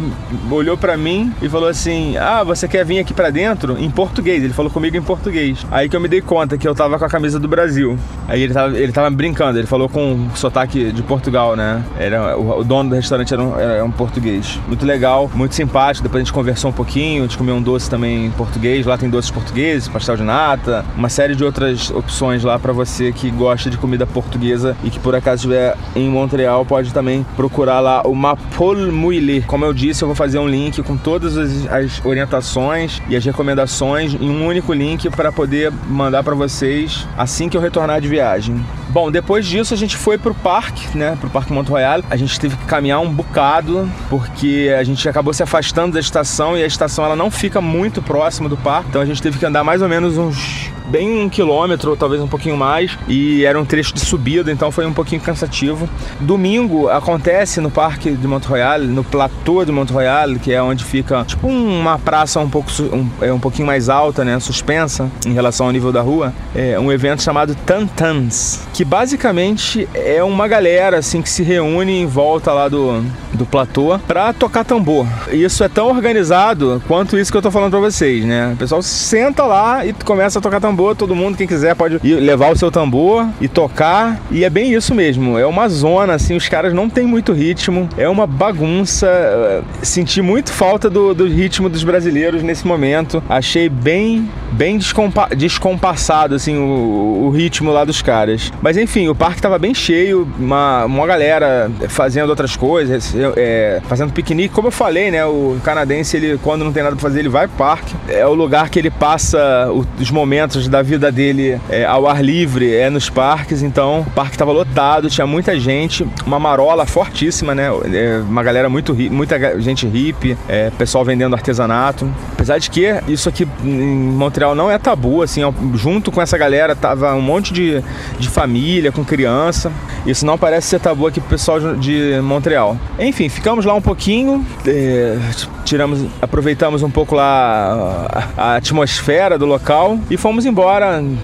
olhou 0.50 0.78
para 0.78 0.98
mim 0.98 1.34
e 1.42 1.50
falou 1.50 1.70
assim: 1.70 2.18
"Ah, 2.18 2.44
você 2.44 2.68
quer 2.68 2.86
vir 2.86 3.00
aqui 3.00 3.14
para 3.14 3.30
dentro?" 3.30 3.78
Em 3.80 3.90
português. 3.90 4.44
Ele 4.44 4.54
falou 4.54 4.72
comigo 4.72 4.96
em 4.98 5.02
português. 5.02 5.66
Aí 5.72 5.90
que 5.90 5.96
eu 5.96 6.00
me 6.00 6.08
dei 6.08 6.22
conta 6.22 6.58
que 6.58 6.68
eu 6.68 6.76
tava 6.76 6.98
com 6.98 7.06
a 7.06 7.10
camisa 7.10 7.40
do 7.40 7.48
Brasil. 7.48 7.98
Aí 8.28 8.42
ele 8.42 8.54
tava, 8.54 8.78
ele 8.78 8.92
tava 8.92 9.10
brincando, 9.10 9.58
ele 9.58 9.68
falou 9.68 9.90
com 9.90 10.28
sotaque 10.36 10.92
de 10.92 11.02
Portugal, 11.04 11.56
né? 11.56 11.84
Era 11.98 12.38
o, 12.38 12.60
o 12.60 12.64
dono 12.64 12.90
do 12.90 12.96
restaurante 12.96 13.34
era 13.34 13.42
um, 13.42 13.60
era 13.60 13.84
um 13.84 13.92
português. 13.92 14.60
Muito 14.68 14.86
legal, 14.86 15.30
muito 15.34 15.56
simpático. 15.56 16.04
Depois 16.04 16.22
a 16.22 16.26
gente 16.26 16.34
conversou 16.34 16.70
um 16.70 16.74
pouquinho, 16.74 17.28
comer 17.38 17.52
um 17.52 17.62
doce 17.62 17.90
também 17.90 18.26
em 18.26 18.32
português. 18.32 18.86
Lá 18.86 18.98
tem 18.98 19.10
doces 19.10 19.32
portugueses, 19.32 19.88
pastel 19.88 20.18
de 20.18 20.24
nata, 20.24 20.84
uma 20.96 21.10
série 21.10 21.36
de 21.36 21.44
outras 21.44 21.92
opções 21.92 22.44
lá 22.44 22.58
para 22.60 22.74
você 22.74 23.12
que 23.12 23.30
gosta 23.30 23.70
de 23.70 23.78
comida 23.78 24.06
portuguesa 24.06 24.76
e 24.84 24.90
que 24.90 25.00
por 25.00 25.16
acaso 25.16 25.48
estiver 25.48 25.78
em 25.96 26.10
Montreal, 26.10 26.66
pode 26.66 26.94
também 26.94 27.26
procurar 27.36 27.80
lá 27.80 28.02
o 28.06 28.16
Mapol 28.16 28.76
Muile. 28.92 29.42
Como 29.44 29.64
eu 29.64 29.74
disse, 29.74 30.04
eu 30.04 30.08
vou 30.08 30.16
fazer 30.16 30.40
um 30.40 30.48
link 30.48 30.82
com 30.84 30.98
todas 30.98 31.38
as, 31.38 31.68
as 31.72 32.06
orientações 32.06 33.02
e 33.08 33.16
as 33.16 33.24
recomendações 33.24 34.14
em 34.14 34.30
um 34.30 34.46
único 34.46 34.74
link 34.74 35.10
para 35.10 35.32
poder 35.32 35.72
mandar 35.88 36.24
para 36.24 36.36
vocês 36.36 37.08
assim 37.18 37.48
que 37.50 37.56
eu 37.56 37.62
retornar 37.62 38.02
de 38.02 38.08
viagem. 38.08 38.64
Bom, 38.90 39.12
depois 39.12 39.46
disso 39.46 39.74
a 39.74 39.78
gente 39.78 39.96
foi 39.96 40.18
pro 40.18 40.34
parque, 40.34 40.98
né? 40.98 41.18
Pro 41.20 41.30
Parque 41.30 41.54
Mont 41.54 41.70
Royal. 41.70 42.02
A 42.10 42.16
gente 42.16 42.40
teve 42.40 42.56
que 42.56 42.66
caminhar 42.66 43.00
um 43.00 43.10
bocado 43.10 43.88
porque 44.10 44.74
a 44.78 44.84
gente 44.84 45.08
acabou 45.08 45.34
se 45.34 45.44
afastando 45.44 45.94
da 45.94 46.00
estação 46.00 46.58
e 46.58 46.64
a 46.64 46.66
estação 46.66 47.06
ela 47.06 47.16
não 47.16 47.27
fica 47.30 47.62
muito 47.62 48.02
próximo 48.02 48.50
do 48.50 48.58
parque. 48.58 48.90
Então 48.90 49.02
a 49.02 49.06
gente 49.06 49.22
teve 49.22 49.38
que 49.38 49.46
andar 49.46 49.64
mais 49.64 49.82
ou 49.82 49.90
menos 49.90 50.18
uns 50.18 50.72
bem 50.88 51.24
um 51.24 51.30
quilômetro, 51.30 51.96
talvez 51.96 52.22
um 52.22 52.28
pouquinho 52.28 52.58
mais, 52.58 52.98
e 53.08 53.44
era 53.46 53.60
um 53.60 53.66
trecho 53.66 53.94
de 53.94 54.00
subida, 54.00 54.52
então 54.52 54.72
foi 54.72 54.86
um 54.86 54.94
pouquinho 54.94 55.22
cansativo. 55.22 55.88
Domingo 56.20 56.88
acontece 56.90 57.60
no 57.60 57.70
Parque 57.70 58.12
de 58.12 58.28
Mont 58.28 58.48
Royal, 58.48 58.80
no 58.80 59.04
platô 59.04 59.66
de 59.66 59.72
Mont 59.72 59.92
Royal, 59.92 60.36
que 60.42 60.54
é 60.54 60.62
onde 60.62 60.84
fica 60.84 61.24
tipo 61.26 61.48
uma 61.48 62.00
praça 62.00 62.40
um 62.40 62.50
pouco 62.50 62.72
um, 62.94 63.10
é 63.22 63.32
um 63.32 63.40
pouquinho 63.40 63.68
mais 63.68 63.90
alta, 63.90 64.24
né, 64.24 64.40
suspensa 64.40 65.10
em 65.26 65.34
relação 65.34 65.66
ao 65.66 65.72
nível 65.72 65.92
da 65.92 66.02
rua, 66.02 66.34
é 66.56 66.80
um 66.80 66.92
evento 66.92 67.22
chamado 67.22 67.54
Tantans, 67.66 68.62
que 68.74 68.86
basicamente 68.86 69.88
é 69.94 70.24
uma 70.24 70.48
galera 70.48 70.98
assim 70.98 71.22
que 71.22 71.30
se 71.30 71.44
reúne 71.44 72.02
em 72.02 72.06
volta 72.06 72.52
lá 72.54 72.70
do, 72.70 73.04
do 73.34 73.46
platô 73.46 74.00
para 74.08 74.32
tocar 74.34 74.64
tambor. 74.64 75.06
Isso 75.32 75.64
é 75.64 75.70
tão 75.70 75.90
organizado 75.90 76.82
quanto 76.88 77.18
isso 77.18 77.32
que 77.32 77.38
eu 77.38 77.42
tô 77.42 77.52
falando 77.52 77.72
para 77.72 77.80
vocês, 77.80 78.24
né? 78.26 78.52
O 78.54 78.58
pessoal 78.58 78.82
senta 78.82 79.44
lá 79.44 79.86
e 79.86 79.94
começa 79.94 80.40
a 80.40 80.42
tocar 80.42 80.60
tambor 80.62 80.77
tambor, 80.78 80.96
todo 80.96 81.16
mundo, 81.16 81.36
quem 81.36 81.48
quiser, 81.48 81.76
pode 81.76 82.00
levar 82.04 82.52
o 82.52 82.56
seu 82.56 82.70
tambor 82.70 83.28
e 83.42 83.48
tocar. 83.48 84.22
E 84.30 84.46
é 84.46 84.50
bem 84.50 84.74
isso 84.74 84.94
mesmo. 84.94 85.38
É 85.38 85.46
uma 85.48 85.68
zona, 85.68 86.14
assim, 86.14 86.36
os 86.36 86.48
caras 86.48 86.72
não 86.72 86.88
tem 86.88 87.08
muito 87.08 87.34
ritmo. 87.34 87.90
É 87.98 88.08
uma 88.08 88.28
bagunça. 88.28 89.64
Senti 89.82 90.22
muito 90.22 90.52
falta 90.52 90.88
do, 90.88 91.16
do 91.16 91.28
ritmo 91.28 91.68
dos 91.68 91.84
brasileiros 91.84 92.44
nesse 92.44 92.68
momento. 92.68 93.24
Achei 93.28 93.68
bem, 93.68 94.30
bem 94.52 94.78
descompa 94.78 95.30
descompassado, 95.36 96.36
assim, 96.36 96.56
o, 96.56 97.26
o, 97.26 97.30
ritmo 97.32 97.72
lá 97.72 97.84
dos 97.84 98.04
caras. 98.04 98.52
Mas 98.62 98.78
enfim, 98.78 99.08
o 99.08 99.16
parque 99.16 99.42
tava 99.42 99.58
bem 99.58 99.74
cheio, 99.74 100.28
uma, 100.38 100.86
uma 100.86 101.08
galera 101.08 101.72
fazendo 101.90 102.30
outras 102.30 102.56
coisas, 102.56 103.16
é, 103.36 103.82
fazendo 103.88 104.14
piquenique. 104.14 104.54
Como 104.54 104.68
eu 104.68 104.72
falei, 104.72 105.10
né? 105.10 105.26
O 105.26 105.58
canadense, 105.64 106.18
ele, 106.18 106.40
quando 106.44 106.64
não 106.64 106.72
tem 106.72 106.84
nada 106.84 106.96
pra 106.96 107.02
fazer, 107.02 107.20
ele 107.20 107.30
vai 107.30 107.48
pro 107.48 107.58
parque. 107.58 107.96
É 108.08 108.26
o 108.28 108.34
lugar 108.34 108.70
que 108.70 108.78
ele 108.78 108.92
passa 108.92 109.72
os 110.00 110.12
momentos 110.12 110.67
da 110.70 110.82
vida 110.82 111.12
dele 111.12 111.60
é, 111.70 111.86
ao 111.86 112.08
ar 112.08 112.24
livre 112.24 112.74
é 112.74 112.90
nos 112.90 113.10
parques, 113.10 113.62
então 113.62 114.02
o 114.02 114.12
parque 114.12 114.36
estava 114.36 114.52
lotado, 114.52 115.10
tinha 115.10 115.28
muita 115.28 115.60
gente, 115.60 116.08
uma 116.26 116.40
marola 116.40 116.86
fortíssima, 116.86 117.54
né? 117.54 117.68
É, 117.94 118.22
uma 118.28 118.44
galera 118.44 118.70
muito 118.70 118.94
muita 118.96 119.60
gente 119.60 119.88
hippie, 119.88 120.38
é, 120.48 120.70
pessoal 120.72 121.04
vendendo 121.04 121.34
artesanato. 121.36 122.10
Apesar 122.34 122.58
de 122.58 122.70
que 122.70 122.88
isso 123.08 123.30
aqui 123.30 123.48
em 123.64 123.96
Montreal 123.96 124.56
não 124.56 124.70
é 124.70 124.78
tabu, 124.78 125.22
assim, 125.22 125.42
junto 125.76 126.12
com 126.12 126.22
essa 126.22 126.38
galera 126.38 126.76
tava 126.76 127.14
um 127.16 127.22
monte 127.22 127.54
de, 127.54 127.84
de 128.20 128.30
família, 128.30 128.92
com 128.92 129.04
criança. 129.04 129.72
Isso 130.06 130.26
não 130.26 130.38
parece 130.38 130.68
ser 130.68 130.80
tabu 130.80 131.08
aqui 131.08 131.20
pro 131.20 131.30
pessoal 131.30 131.76
de 131.76 132.20
Montreal. 132.22 132.78
Enfim, 133.00 133.30
ficamos 133.30 133.66
lá 133.66 133.74
um 133.74 133.82
pouquinho, 133.82 134.46
é, 134.66 135.18
tiramos, 135.66 136.06
aproveitamos 136.22 136.84
um 136.84 136.90
pouco 136.90 137.16
lá 137.16 138.28
a, 138.38 138.42
a 138.42 138.56
atmosfera 138.56 139.38
do 139.38 139.46
local 139.46 140.00
e 140.10 140.18
fomos 140.18 140.46
embora 140.46 140.57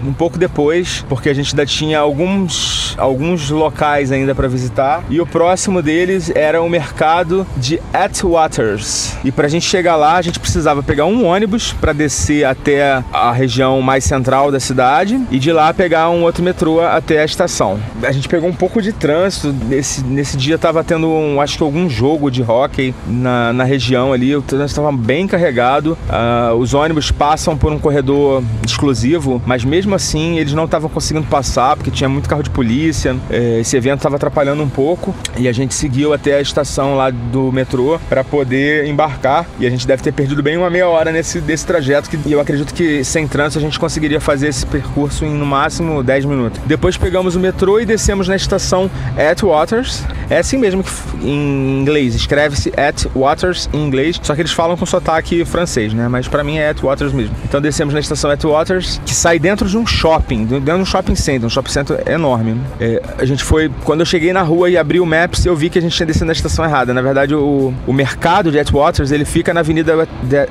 um 0.04 0.14
pouco 0.14 0.38
depois, 0.38 1.06
porque 1.10 1.30
a 1.30 1.34
gente 1.34 1.54
ainda 1.54 1.66
tinha 1.66 2.00
alguns, 2.00 2.96
alguns 2.98 3.50
locais 3.50 4.12
ainda 4.12 4.36
para 4.36 4.48
visitar. 4.48 5.04
E 5.10 5.20
o 5.20 5.26
próximo 5.26 5.82
deles 5.82 6.32
era 6.36 6.62
o 6.62 6.70
mercado 6.70 7.46
de 7.58 7.80
Atwaters. 7.94 9.16
E 9.24 9.32
para 9.32 9.48
a 9.48 9.50
gente 9.50 9.66
chegar 9.66 9.96
lá, 9.96 10.18
a 10.18 10.22
gente 10.22 10.40
precisava 10.40 10.84
pegar 10.84 11.06
um 11.06 11.26
ônibus 11.26 11.74
para 11.74 11.94
descer 11.94 12.46
até 12.46 13.04
a 13.12 13.32
região 13.32 13.82
mais 13.82 14.04
central 14.04 14.52
da 14.52 14.60
cidade 14.60 15.20
e 15.32 15.40
de 15.40 15.52
lá 15.52 15.74
pegar 15.74 16.10
um 16.10 16.24
outro 16.24 16.44
metrô 16.44 16.82
até 16.82 17.22
a 17.22 17.26
estação. 17.26 17.80
A 18.04 18.12
gente 18.12 18.28
pegou 18.28 18.50
um 18.50 18.54
pouco 18.54 18.82
de 18.82 18.92
trânsito. 18.92 19.54
Nesse, 19.68 20.04
nesse 20.04 20.38
dia 20.38 20.58
tava 20.58 20.84
tendo, 20.84 21.08
um, 21.08 21.42
acho 21.42 21.58
que 21.58 21.64
algum 21.64 21.90
jogo 21.90 22.30
de 22.30 22.42
hockey 22.42 22.94
na, 23.08 23.54
na 23.54 23.64
região 23.64 24.14
ali 24.14 24.36
o 24.36 24.42
trânsito 24.42 24.82
estava 24.82 24.92
bem 24.92 25.28
carregado. 25.28 25.98
Uh, 26.08 26.56
os 26.56 26.74
ônibus 26.74 27.12
passam 27.12 27.58
por 27.58 27.72
um 27.72 27.80
corredor 27.80 28.44
exclusivo, 28.66 29.23
mas 29.46 29.64
mesmo 29.64 29.96
assim 29.96 30.38
eles 30.38 30.54
não 30.54 30.66
estavam 30.66 30.90
conseguindo 30.90 31.28
passar 31.28 31.76
porque 31.76 31.92
tinha 31.92 32.10
muito 32.10 32.30
carro 32.30 32.44
de 32.44 32.50
polícia. 32.50 33.14
Uh, 33.14 33.60
esse 33.60 33.76
evento 33.76 34.00
estava 34.00 34.16
atrapalhando 34.16 34.64
um 34.64 34.70
pouco 34.70 35.16
e 35.38 35.48
a 35.48 35.52
gente 35.52 35.74
seguiu 35.74 36.14
até 36.14 36.36
a 36.36 36.42
estação 36.42 36.96
lá 36.96 37.10
do 37.10 37.52
metrô 37.52 38.00
para 38.10 38.24
poder 38.24 38.86
embarcar. 38.86 39.46
E 39.60 39.66
a 39.66 39.70
gente 39.70 39.88
deve 39.88 40.02
ter 40.02 40.12
perdido 40.12 40.42
bem 40.42 40.58
uma 40.58 40.70
meia 40.70 40.88
hora 40.88 41.12
nesse 41.12 41.40
desse 41.40 41.66
trajeto 41.66 42.10
que 42.10 42.32
eu 42.32 42.40
acredito 42.40 42.74
que 42.74 43.04
sem 43.04 43.28
trânsito 43.28 43.60
a 43.60 43.62
gente 43.62 43.80
conseguiria 43.80 44.20
fazer 44.20 44.48
esse 44.48 44.66
percurso 44.66 45.26
em 45.26 45.34
no 45.34 45.46
máximo 45.46 46.04
10 46.04 46.26
minutos. 46.26 46.62
Depois 46.66 46.98
pegamos 46.98 47.36
o 47.36 47.40
metrô 47.40 47.80
e 47.80 47.86
descemos 47.86 48.28
na 48.28 48.36
estação 48.36 48.90
Atwaters. 49.18 50.04
É 50.30 50.40
assim 50.40 50.58
mesmo 50.58 50.84
que 50.84 50.92
em 51.22 51.82
inglês, 51.82 52.16
escreve-se 52.16 52.72
Atwaters 52.78 53.70
em 53.74 53.86
inglês, 53.86 54.20
só 54.22 54.36
que 54.36 54.42
eles 54.42 54.52
falam 54.52 54.76
com 54.78 54.86
sotaque 54.86 55.44
francês, 55.46 55.94
né? 55.94 56.08
Mas 56.08 56.28
para 56.28 56.44
mim 56.44 56.58
é 56.58 56.70
Atwaters 56.70 57.14
mesmo. 57.14 57.36
Então 57.44 57.62
descemos 57.62 57.94
na 57.94 58.00
estação 58.00 58.30
Atwaters, 58.32 59.02
sai 59.14 59.40
dentro 59.40 59.68
de 59.68 59.78
um 59.78 59.86
shopping, 59.86 60.46
dentro 60.46 60.66
de 60.66 60.72
um 60.72 60.86
shopping 60.86 61.16
center, 61.16 61.46
um 61.46 61.50
shopping 61.50 61.72
center 61.72 62.04
enorme. 62.08 62.60
É, 62.80 63.02
a 63.18 63.26
gente 63.26 63.44
foi, 63.44 63.70
quando 63.84 64.02
eu 64.02 64.06
cheguei 64.06 64.34
na 64.34 64.42
rua 64.42 64.70
e 64.70 64.78
abri 64.78 65.00
o 65.00 65.06
Maps, 65.06 65.46
eu 65.46 65.56
vi 65.56 65.70
que 65.70 65.80
a 65.80 65.82
gente 65.82 65.96
tinha 65.96 66.06
descido 66.06 66.26
na 66.26 66.34
estação 66.34 66.66
errada. 66.66 66.94
Na 66.94 67.02
verdade, 67.02 67.36
o, 67.36 67.74
o 67.86 67.94
mercado 67.94 68.52
de 68.52 68.60
Atwaters, 68.60 69.12
ele 69.12 69.26
fica 69.26 69.54
na 69.54 69.60
Avenida 69.60 70.08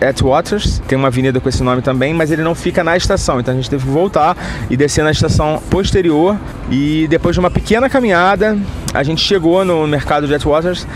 Atwaters, 0.09 0.81
tem 0.87 0.97
uma 0.97 1.09
avenida 1.09 1.41
com 1.41 1.49
esse 1.49 1.63
nome 1.63 1.83
também, 1.83 2.15
mas 2.15 2.31
ele 2.31 2.43
não 2.43 2.55
fica 2.55 2.83
na 2.85 2.97
estação. 2.97 3.41
Então 3.41 3.53
a 3.53 3.57
gente 3.57 3.69
teve 3.69 3.85
que 3.85 3.91
voltar 3.91 4.37
e 4.71 4.77
descer 4.77 5.05
na 5.05 5.11
estação 5.11 5.63
posterior. 5.71 6.37
E 6.71 7.07
depois 7.09 7.35
de 7.35 7.41
uma 7.41 7.51
pequena 7.51 7.89
caminhada, 7.89 8.59
a 8.95 9.03
gente 9.03 9.21
chegou 9.21 9.65
no 9.65 9.87
mercado 9.87 10.27
de 10.27 10.35
Atwaters 10.35 10.87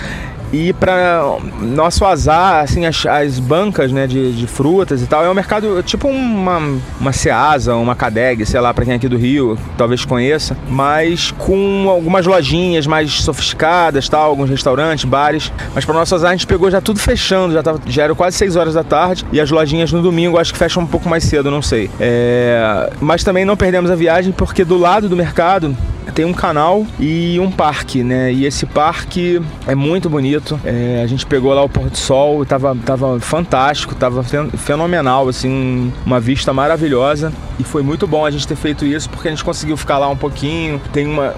e 0.53 0.73
para 0.73 1.38
nosso 1.61 2.05
azar, 2.05 2.62
assim, 2.62 2.87
as, 2.87 3.05
as 3.07 3.38
bancas 3.38 3.93
né, 3.93 4.07
de, 4.07 4.33
de, 4.33 4.47
frutas 4.47 5.03
e 5.03 5.07
tal, 5.07 5.25
é 5.25 5.31
um 5.31 5.35
mercado 5.35 5.83
tipo 5.83 6.09
uma, 6.09 6.59
uma 7.00 7.12
Ceasa, 7.12 7.75
uma 7.75 7.95
Cadeg, 7.95 8.47
sei 8.47 8.61
lá, 8.61 8.73
para 8.73 8.85
quem 8.85 8.95
é 8.95 8.97
aqui 8.97 9.09
do 9.09 9.17
Rio, 9.17 9.59
talvez 9.76 10.05
conheça, 10.05 10.57
mas 10.69 11.33
com 11.33 11.88
algumas 11.88 12.26
lojinhas 12.26 12.87
mais 12.87 13.21
sofisticadas, 13.23 14.09
tal, 14.09 14.29
alguns 14.29 14.49
restaurantes, 14.50 15.05
bares. 15.05 15.53
Mas 15.75 15.85
para 15.85 15.95
nosso 15.95 16.15
azar, 16.15 16.31
a 16.31 16.35
gente 16.35 16.47
pegou 16.47 16.71
já 16.71 16.81
tudo 16.81 17.00
fechando, 17.00 17.53
já, 17.53 17.62
tava, 17.62 17.81
já 17.87 18.05
era 18.05 18.15
quase 18.15 18.37
6 18.37 18.57
horas 18.57 18.75
da 18.75 18.85
tarde 18.85 19.25
e 19.33 19.41
as 19.41 19.50
lojinhas 19.50 19.93
no 19.93 20.03
domingo 20.03 20.38
acho 20.38 20.53
que 20.53 20.59
fecham 20.59 20.83
um 20.83 20.87
pouco 20.87 21.09
mais 21.09 21.25
cedo, 21.25 21.50
não 21.50 21.62
sei. 21.62 21.91
É... 21.99 22.91
Mas 23.00 23.25
também 23.25 23.45
não 23.45 23.57
perdemos 23.57 23.91
a 23.91 23.95
viagem 23.95 24.33
porque 24.33 24.65
do 24.65 24.79
lado 24.79 25.09
do 25.09 25.17
mercado 25.17 25.76
tem 26.15 26.25
um 26.25 26.33
canal 26.33 26.87
e 26.99 27.39
um 27.41 27.51
parque, 27.51 28.03
né? 28.03 28.33
E 28.33 28.45
esse 28.45 28.67
parque 28.67 29.41
é 29.67 29.75
muito 29.75 30.09
bonito. 30.09 30.59
É, 30.65 31.01
a 31.03 31.07
gente 31.07 31.27
pegou 31.27 31.53
lá 31.53 31.63
o 31.63 31.69
pôr 31.69 31.91
do 31.91 31.97
sol, 31.97 32.45
tava, 32.45 32.77
tava 32.85 33.21
fantástico, 33.21 33.95
tava 33.95 34.23
fenomenal, 34.23 35.29
assim, 35.29 35.93
uma 36.05 36.21
vista 36.21 36.53
maravilhosa. 36.53 37.33
E 37.59 37.65
foi 37.65 37.83
muito 37.83 38.07
bom 38.07 38.25
a 38.25 38.31
gente 38.31 38.47
ter 38.47 38.57
feito 38.57 38.85
isso 38.85 39.09
porque 39.09 39.29
a 39.29 39.31
gente 39.31 39.43
conseguiu 39.45 39.77
ficar 39.77 39.99
lá 39.99 40.09
um 40.09 40.17
pouquinho. 40.17 40.81
Tem 40.93 41.07
uma. 41.07 41.35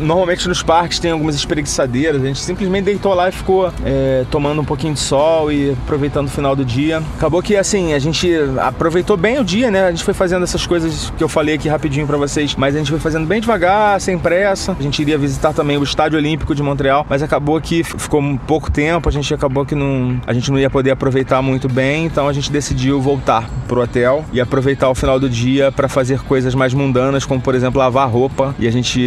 Normalmente 0.00 0.48
nos 0.48 0.62
parques 0.62 0.98
tem 0.98 1.12
algumas 1.12 1.34
espreguiçadeiras. 1.34 2.22
A 2.22 2.26
gente 2.26 2.40
simplesmente 2.40 2.84
deitou 2.84 3.14
lá 3.14 3.28
e 3.28 3.32
ficou 3.32 3.72
é, 3.84 4.24
tomando 4.30 4.60
um 4.60 4.64
pouquinho 4.64 4.94
de 4.94 5.00
sol 5.00 5.50
e 5.52 5.70
aproveitando 5.70 6.26
o 6.26 6.30
final 6.30 6.56
do 6.56 6.64
dia. 6.64 7.02
Acabou 7.16 7.42
que 7.42 7.56
assim, 7.56 7.92
a 7.92 7.98
gente 7.98 8.28
aproveitou 8.58 9.16
bem 9.16 9.38
o 9.38 9.44
dia, 9.44 9.70
né? 9.70 9.86
A 9.86 9.90
gente 9.90 10.04
foi 10.04 10.14
fazendo 10.14 10.42
essas 10.42 10.66
coisas 10.66 11.12
que 11.16 11.22
eu 11.22 11.28
falei 11.28 11.54
aqui 11.54 11.68
rapidinho 11.68 12.06
para 12.06 12.16
vocês, 12.16 12.54
mas 12.56 12.74
a 12.74 12.78
gente 12.78 12.90
foi 12.90 13.00
fazendo 13.00 13.26
bem 13.26 13.40
devagar, 13.40 14.00
sem 14.00 14.09
pressa. 14.18 14.76
A 14.78 14.82
gente 14.82 15.00
iria 15.00 15.18
visitar 15.18 15.52
também 15.52 15.76
o 15.76 15.82
Estádio 15.82 16.18
Olímpico 16.18 16.54
de 16.54 16.62
Montreal, 16.62 17.06
mas 17.08 17.22
acabou 17.22 17.60
que 17.60 17.82
ficou 17.84 18.20
um 18.20 18.36
pouco 18.36 18.70
tempo, 18.70 19.08
a 19.08 19.12
gente 19.12 19.32
acabou 19.32 19.64
que 19.64 19.74
não, 19.74 20.20
a 20.26 20.32
gente 20.32 20.50
não 20.50 20.58
ia 20.58 20.70
poder 20.70 20.90
aproveitar 20.90 21.42
muito 21.42 21.68
bem, 21.68 22.06
então 22.06 22.28
a 22.28 22.32
gente 22.32 22.50
decidiu 22.50 23.00
voltar 23.00 23.48
pro 23.66 23.82
hotel 23.82 24.24
e 24.32 24.40
aproveitar 24.40 24.88
o 24.88 24.94
final 24.94 25.18
do 25.18 25.28
dia 25.28 25.70
para 25.72 25.88
fazer 25.88 26.20
coisas 26.20 26.54
mais 26.54 26.74
mundanas, 26.74 27.24
como 27.24 27.40
por 27.40 27.54
exemplo 27.54 27.78
lavar 27.78 28.08
roupa. 28.08 28.54
E 28.58 28.66
a 28.66 28.70
gente 28.70 29.00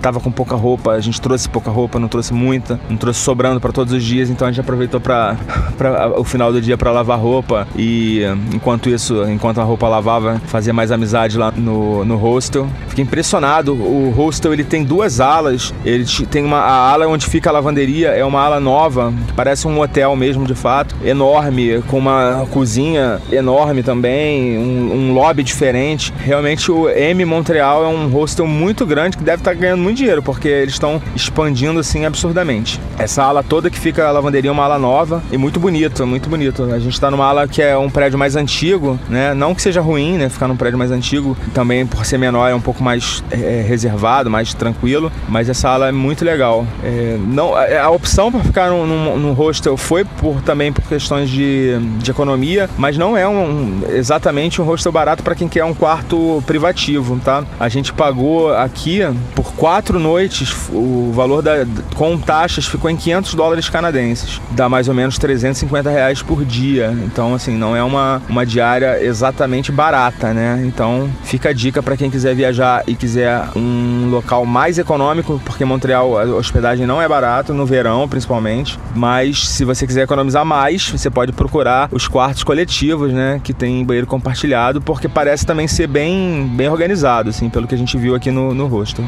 tava 0.00 0.20
com 0.20 0.30
pouca 0.30 0.56
roupa, 0.56 0.92
a 0.92 1.00
gente 1.00 1.20
trouxe 1.20 1.48
pouca 1.48 1.70
roupa, 1.70 1.98
não 1.98 2.08
trouxe 2.08 2.32
muita, 2.32 2.80
não 2.88 2.96
trouxe 2.96 3.20
sobrando 3.20 3.60
para 3.60 3.72
todos 3.72 3.92
os 3.92 4.02
dias, 4.02 4.30
então 4.30 4.46
a 4.46 4.50
gente 4.50 4.60
aproveitou 4.60 5.00
para 5.00 5.36
o 6.16 6.24
final 6.24 6.52
do 6.52 6.60
dia 6.60 6.76
para 6.76 6.90
lavar 6.90 7.18
roupa 7.18 7.66
e 7.76 8.22
enquanto 8.54 8.88
isso, 8.88 9.24
enquanto 9.30 9.60
a 9.60 9.64
roupa 9.64 9.88
lavava, 9.88 10.40
fazia 10.46 10.72
mais 10.72 10.90
amizade 10.90 11.36
lá 11.36 11.52
no, 11.52 12.04
no 12.04 12.16
hostel. 12.16 12.68
Fiquei 12.88 13.04
impressionado, 13.04 13.74
o 13.74 14.10
hostel 14.10 14.52
ele 14.52 14.64
tem 14.64 14.84
duas 14.84 15.20
alas, 15.20 15.74
ele 15.84 16.04
tem 16.30 16.44
uma 16.44 16.58
a 16.58 16.90
ala 16.92 17.06
onde 17.06 17.26
fica 17.26 17.50
a 17.50 17.52
lavanderia, 17.52 18.08
é 18.08 18.24
uma 18.24 18.40
ala 18.40 18.60
nova, 18.60 19.12
parece 19.34 19.66
um 19.66 19.80
hotel 19.80 20.14
mesmo 20.16 20.46
de 20.46 20.54
fato, 20.54 20.94
enorme, 21.04 21.82
com 21.82 21.98
uma 21.98 22.46
cozinha 22.50 23.20
enorme 23.30 23.82
também, 23.82 24.58
um, 24.58 24.92
um 24.94 25.14
lobby 25.14 25.42
diferente. 25.42 26.12
Realmente 26.18 26.70
o 26.70 26.88
M 26.88 27.24
Montreal 27.24 27.84
é 27.84 27.88
um 27.88 28.08
hostel 28.08 28.46
muito 28.46 28.86
grande 28.86 29.16
que 29.16 29.24
deve 29.24 29.40
estar 29.40 29.52
tá 29.52 29.56
ganhando 29.56 29.82
muito 29.88 29.98
dinheiro, 29.98 30.22
porque 30.22 30.48
eles 30.48 30.74
estão 30.74 31.00
expandindo 31.16 31.80
assim 31.80 32.04
absurdamente. 32.04 32.78
Essa 32.98 33.24
ala 33.24 33.42
toda 33.42 33.70
que 33.70 33.78
fica 33.78 34.06
a 34.06 34.12
lavanderia 34.12 34.50
é 34.50 34.52
uma 34.52 34.64
ala 34.64 34.78
nova 34.78 35.22
e 35.32 35.38
muito 35.38 35.58
bonito, 35.58 36.06
muito 36.06 36.28
bonito. 36.28 36.64
A 36.64 36.78
gente 36.78 36.92
está 36.92 37.10
numa 37.10 37.24
ala 37.24 37.48
que 37.48 37.62
é 37.62 37.76
um 37.76 37.88
prédio 37.88 38.18
mais 38.18 38.36
antigo, 38.36 38.98
né? 39.08 39.32
Não 39.32 39.54
que 39.54 39.62
seja 39.62 39.80
ruim, 39.80 40.18
né? 40.18 40.28
Ficar 40.28 40.46
num 40.46 40.56
prédio 40.56 40.78
mais 40.78 40.90
antigo, 40.90 41.36
também 41.54 41.86
por 41.86 42.04
ser 42.04 42.18
menor 42.18 42.48
é 42.48 42.54
um 42.54 42.60
pouco 42.60 42.82
mais 42.82 43.24
é, 43.30 43.64
reservado, 43.66 44.30
mais 44.30 44.52
tranquilo, 44.52 45.10
mas 45.26 45.48
essa 45.48 45.70
ala 45.70 45.88
é 45.88 45.92
muito 45.92 46.24
legal. 46.24 46.66
É, 46.84 47.16
não, 47.26 47.54
a, 47.54 47.90
opção 47.90 48.30
para 48.30 48.40
ficar 48.40 48.70
num, 48.70 48.86
num, 48.86 49.16
num, 49.16 49.32
hostel 49.32 49.76
foi 49.76 50.04
por 50.04 50.42
também 50.42 50.70
por 50.70 50.84
questões 50.84 51.30
de, 51.30 51.78
de 51.98 52.10
economia, 52.10 52.68
mas 52.76 52.98
não 52.98 53.16
é 53.16 53.26
um, 53.26 53.80
exatamente 53.88 54.60
um 54.60 54.64
hostel 54.64 54.92
barato 54.92 55.22
para 55.22 55.34
quem 55.34 55.48
quer 55.48 55.64
um 55.64 55.74
quarto 55.74 56.42
privativo, 56.46 57.18
tá? 57.24 57.44
A 57.58 57.68
gente 57.68 57.92
pagou 57.92 58.54
aqui 58.54 59.00
por 59.34 59.52
quatro 59.54 59.77
quatro 59.78 60.00
noites, 60.00 60.68
o 60.72 61.12
valor 61.14 61.40
da, 61.40 61.64
com 61.94 62.18
taxas 62.18 62.66
ficou 62.66 62.90
em 62.90 62.96
500 62.96 63.34
dólares 63.34 63.68
canadenses. 63.68 64.40
Dá 64.50 64.68
mais 64.68 64.88
ou 64.88 64.94
menos 64.94 65.18
350 65.18 65.88
reais 65.88 66.20
por 66.20 66.44
dia. 66.44 66.92
Então, 67.04 67.32
assim, 67.32 67.56
não 67.56 67.76
é 67.76 67.82
uma, 67.84 68.20
uma 68.28 68.44
diária 68.44 69.00
exatamente 69.00 69.70
barata, 69.70 70.34
né? 70.34 70.60
Então, 70.66 71.08
fica 71.22 71.50
a 71.50 71.52
dica 71.52 71.80
para 71.80 71.96
quem 71.96 72.10
quiser 72.10 72.34
viajar 72.34 72.82
e 72.88 72.96
quiser 72.96 73.40
um 73.54 74.08
local 74.10 74.44
mais 74.44 74.80
econômico, 74.80 75.40
porque 75.44 75.64
Montreal 75.64 76.18
a 76.18 76.24
hospedagem 76.24 76.84
não 76.84 77.00
é 77.00 77.06
barato, 77.06 77.54
no 77.54 77.64
verão 77.64 78.08
principalmente. 78.08 78.76
Mas 78.96 79.48
se 79.48 79.64
você 79.64 79.86
quiser 79.86 80.02
economizar 80.02 80.44
mais, 80.44 80.88
você 80.88 81.08
pode 81.08 81.30
procurar 81.30 81.88
os 81.92 82.08
quartos 82.08 82.42
coletivos, 82.42 83.12
né? 83.12 83.40
Que 83.44 83.52
tem 83.52 83.84
banheiro 83.84 84.08
compartilhado, 84.08 84.80
porque 84.80 85.08
parece 85.08 85.46
também 85.46 85.68
ser 85.68 85.86
bem, 85.86 86.50
bem 86.52 86.68
organizado, 86.68 87.30
assim, 87.30 87.48
pelo 87.48 87.68
que 87.68 87.76
a 87.76 87.78
gente 87.78 87.96
viu 87.96 88.16
aqui 88.16 88.32
no, 88.32 88.52
no 88.52 88.66
hostel. 88.66 89.04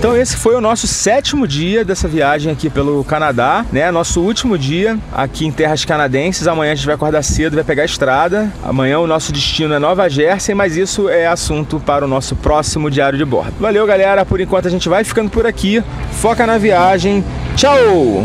Então 0.00 0.16
esse 0.16 0.34
foi 0.34 0.54
o 0.54 0.62
nosso 0.62 0.86
sétimo 0.86 1.46
dia 1.46 1.84
dessa 1.84 2.08
viagem 2.08 2.50
aqui 2.50 2.70
pelo 2.70 3.04
Canadá, 3.04 3.66
né? 3.70 3.90
Nosso 3.90 4.22
último 4.22 4.56
dia 4.56 4.98
aqui 5.12 5.44
em 5.44 5.52
terras 5.52 5.84
canadenses. 5.84 6.48
Amanhã 6.48 6.72
a 6.72 6.74
gente 6.74 6.86
vai 6.86 6.94
acordar 6.94 7.22
cedo, 7.22 7.56
vai 7.56 7.64
pegar 7.64 7.82
a 7.82 7.84
estrada. 7.84 8.50
Amanhã 8.64 8.98
o 8.98 9.06
nosso 9.06 9.30
destino 9.30 9.74
é 9.74 9.78
Nova 9.78 10.08
Jersey, 10.08 10.54
mas 10.54 10.74
isso 10.74 11.10
é 11.10 11.26
assunto 11.26 11.78
para 11.78 12.06
o 12.06 12.08
nosso 12.08 12.34
próximo 12.34 12.90
diário 12.90 13.18
de 13.18 13.26
bordo. 13.26 13.52
Valeu, 13.60 13.86
galera. 13.86 14.24
Por 14.24 14.40
enquanto 14.40 14.68
a 14.68 14.70
gente 14.70 14.88
vai 14.88 15.04
ficando 15.04 15.28
por 15.28 15.46
aqui. 15.46 15.84
Foca 16.12 16.46
na 16.46 16.56
viagem. 16.56 17.22
Tchau! 17.54 18.24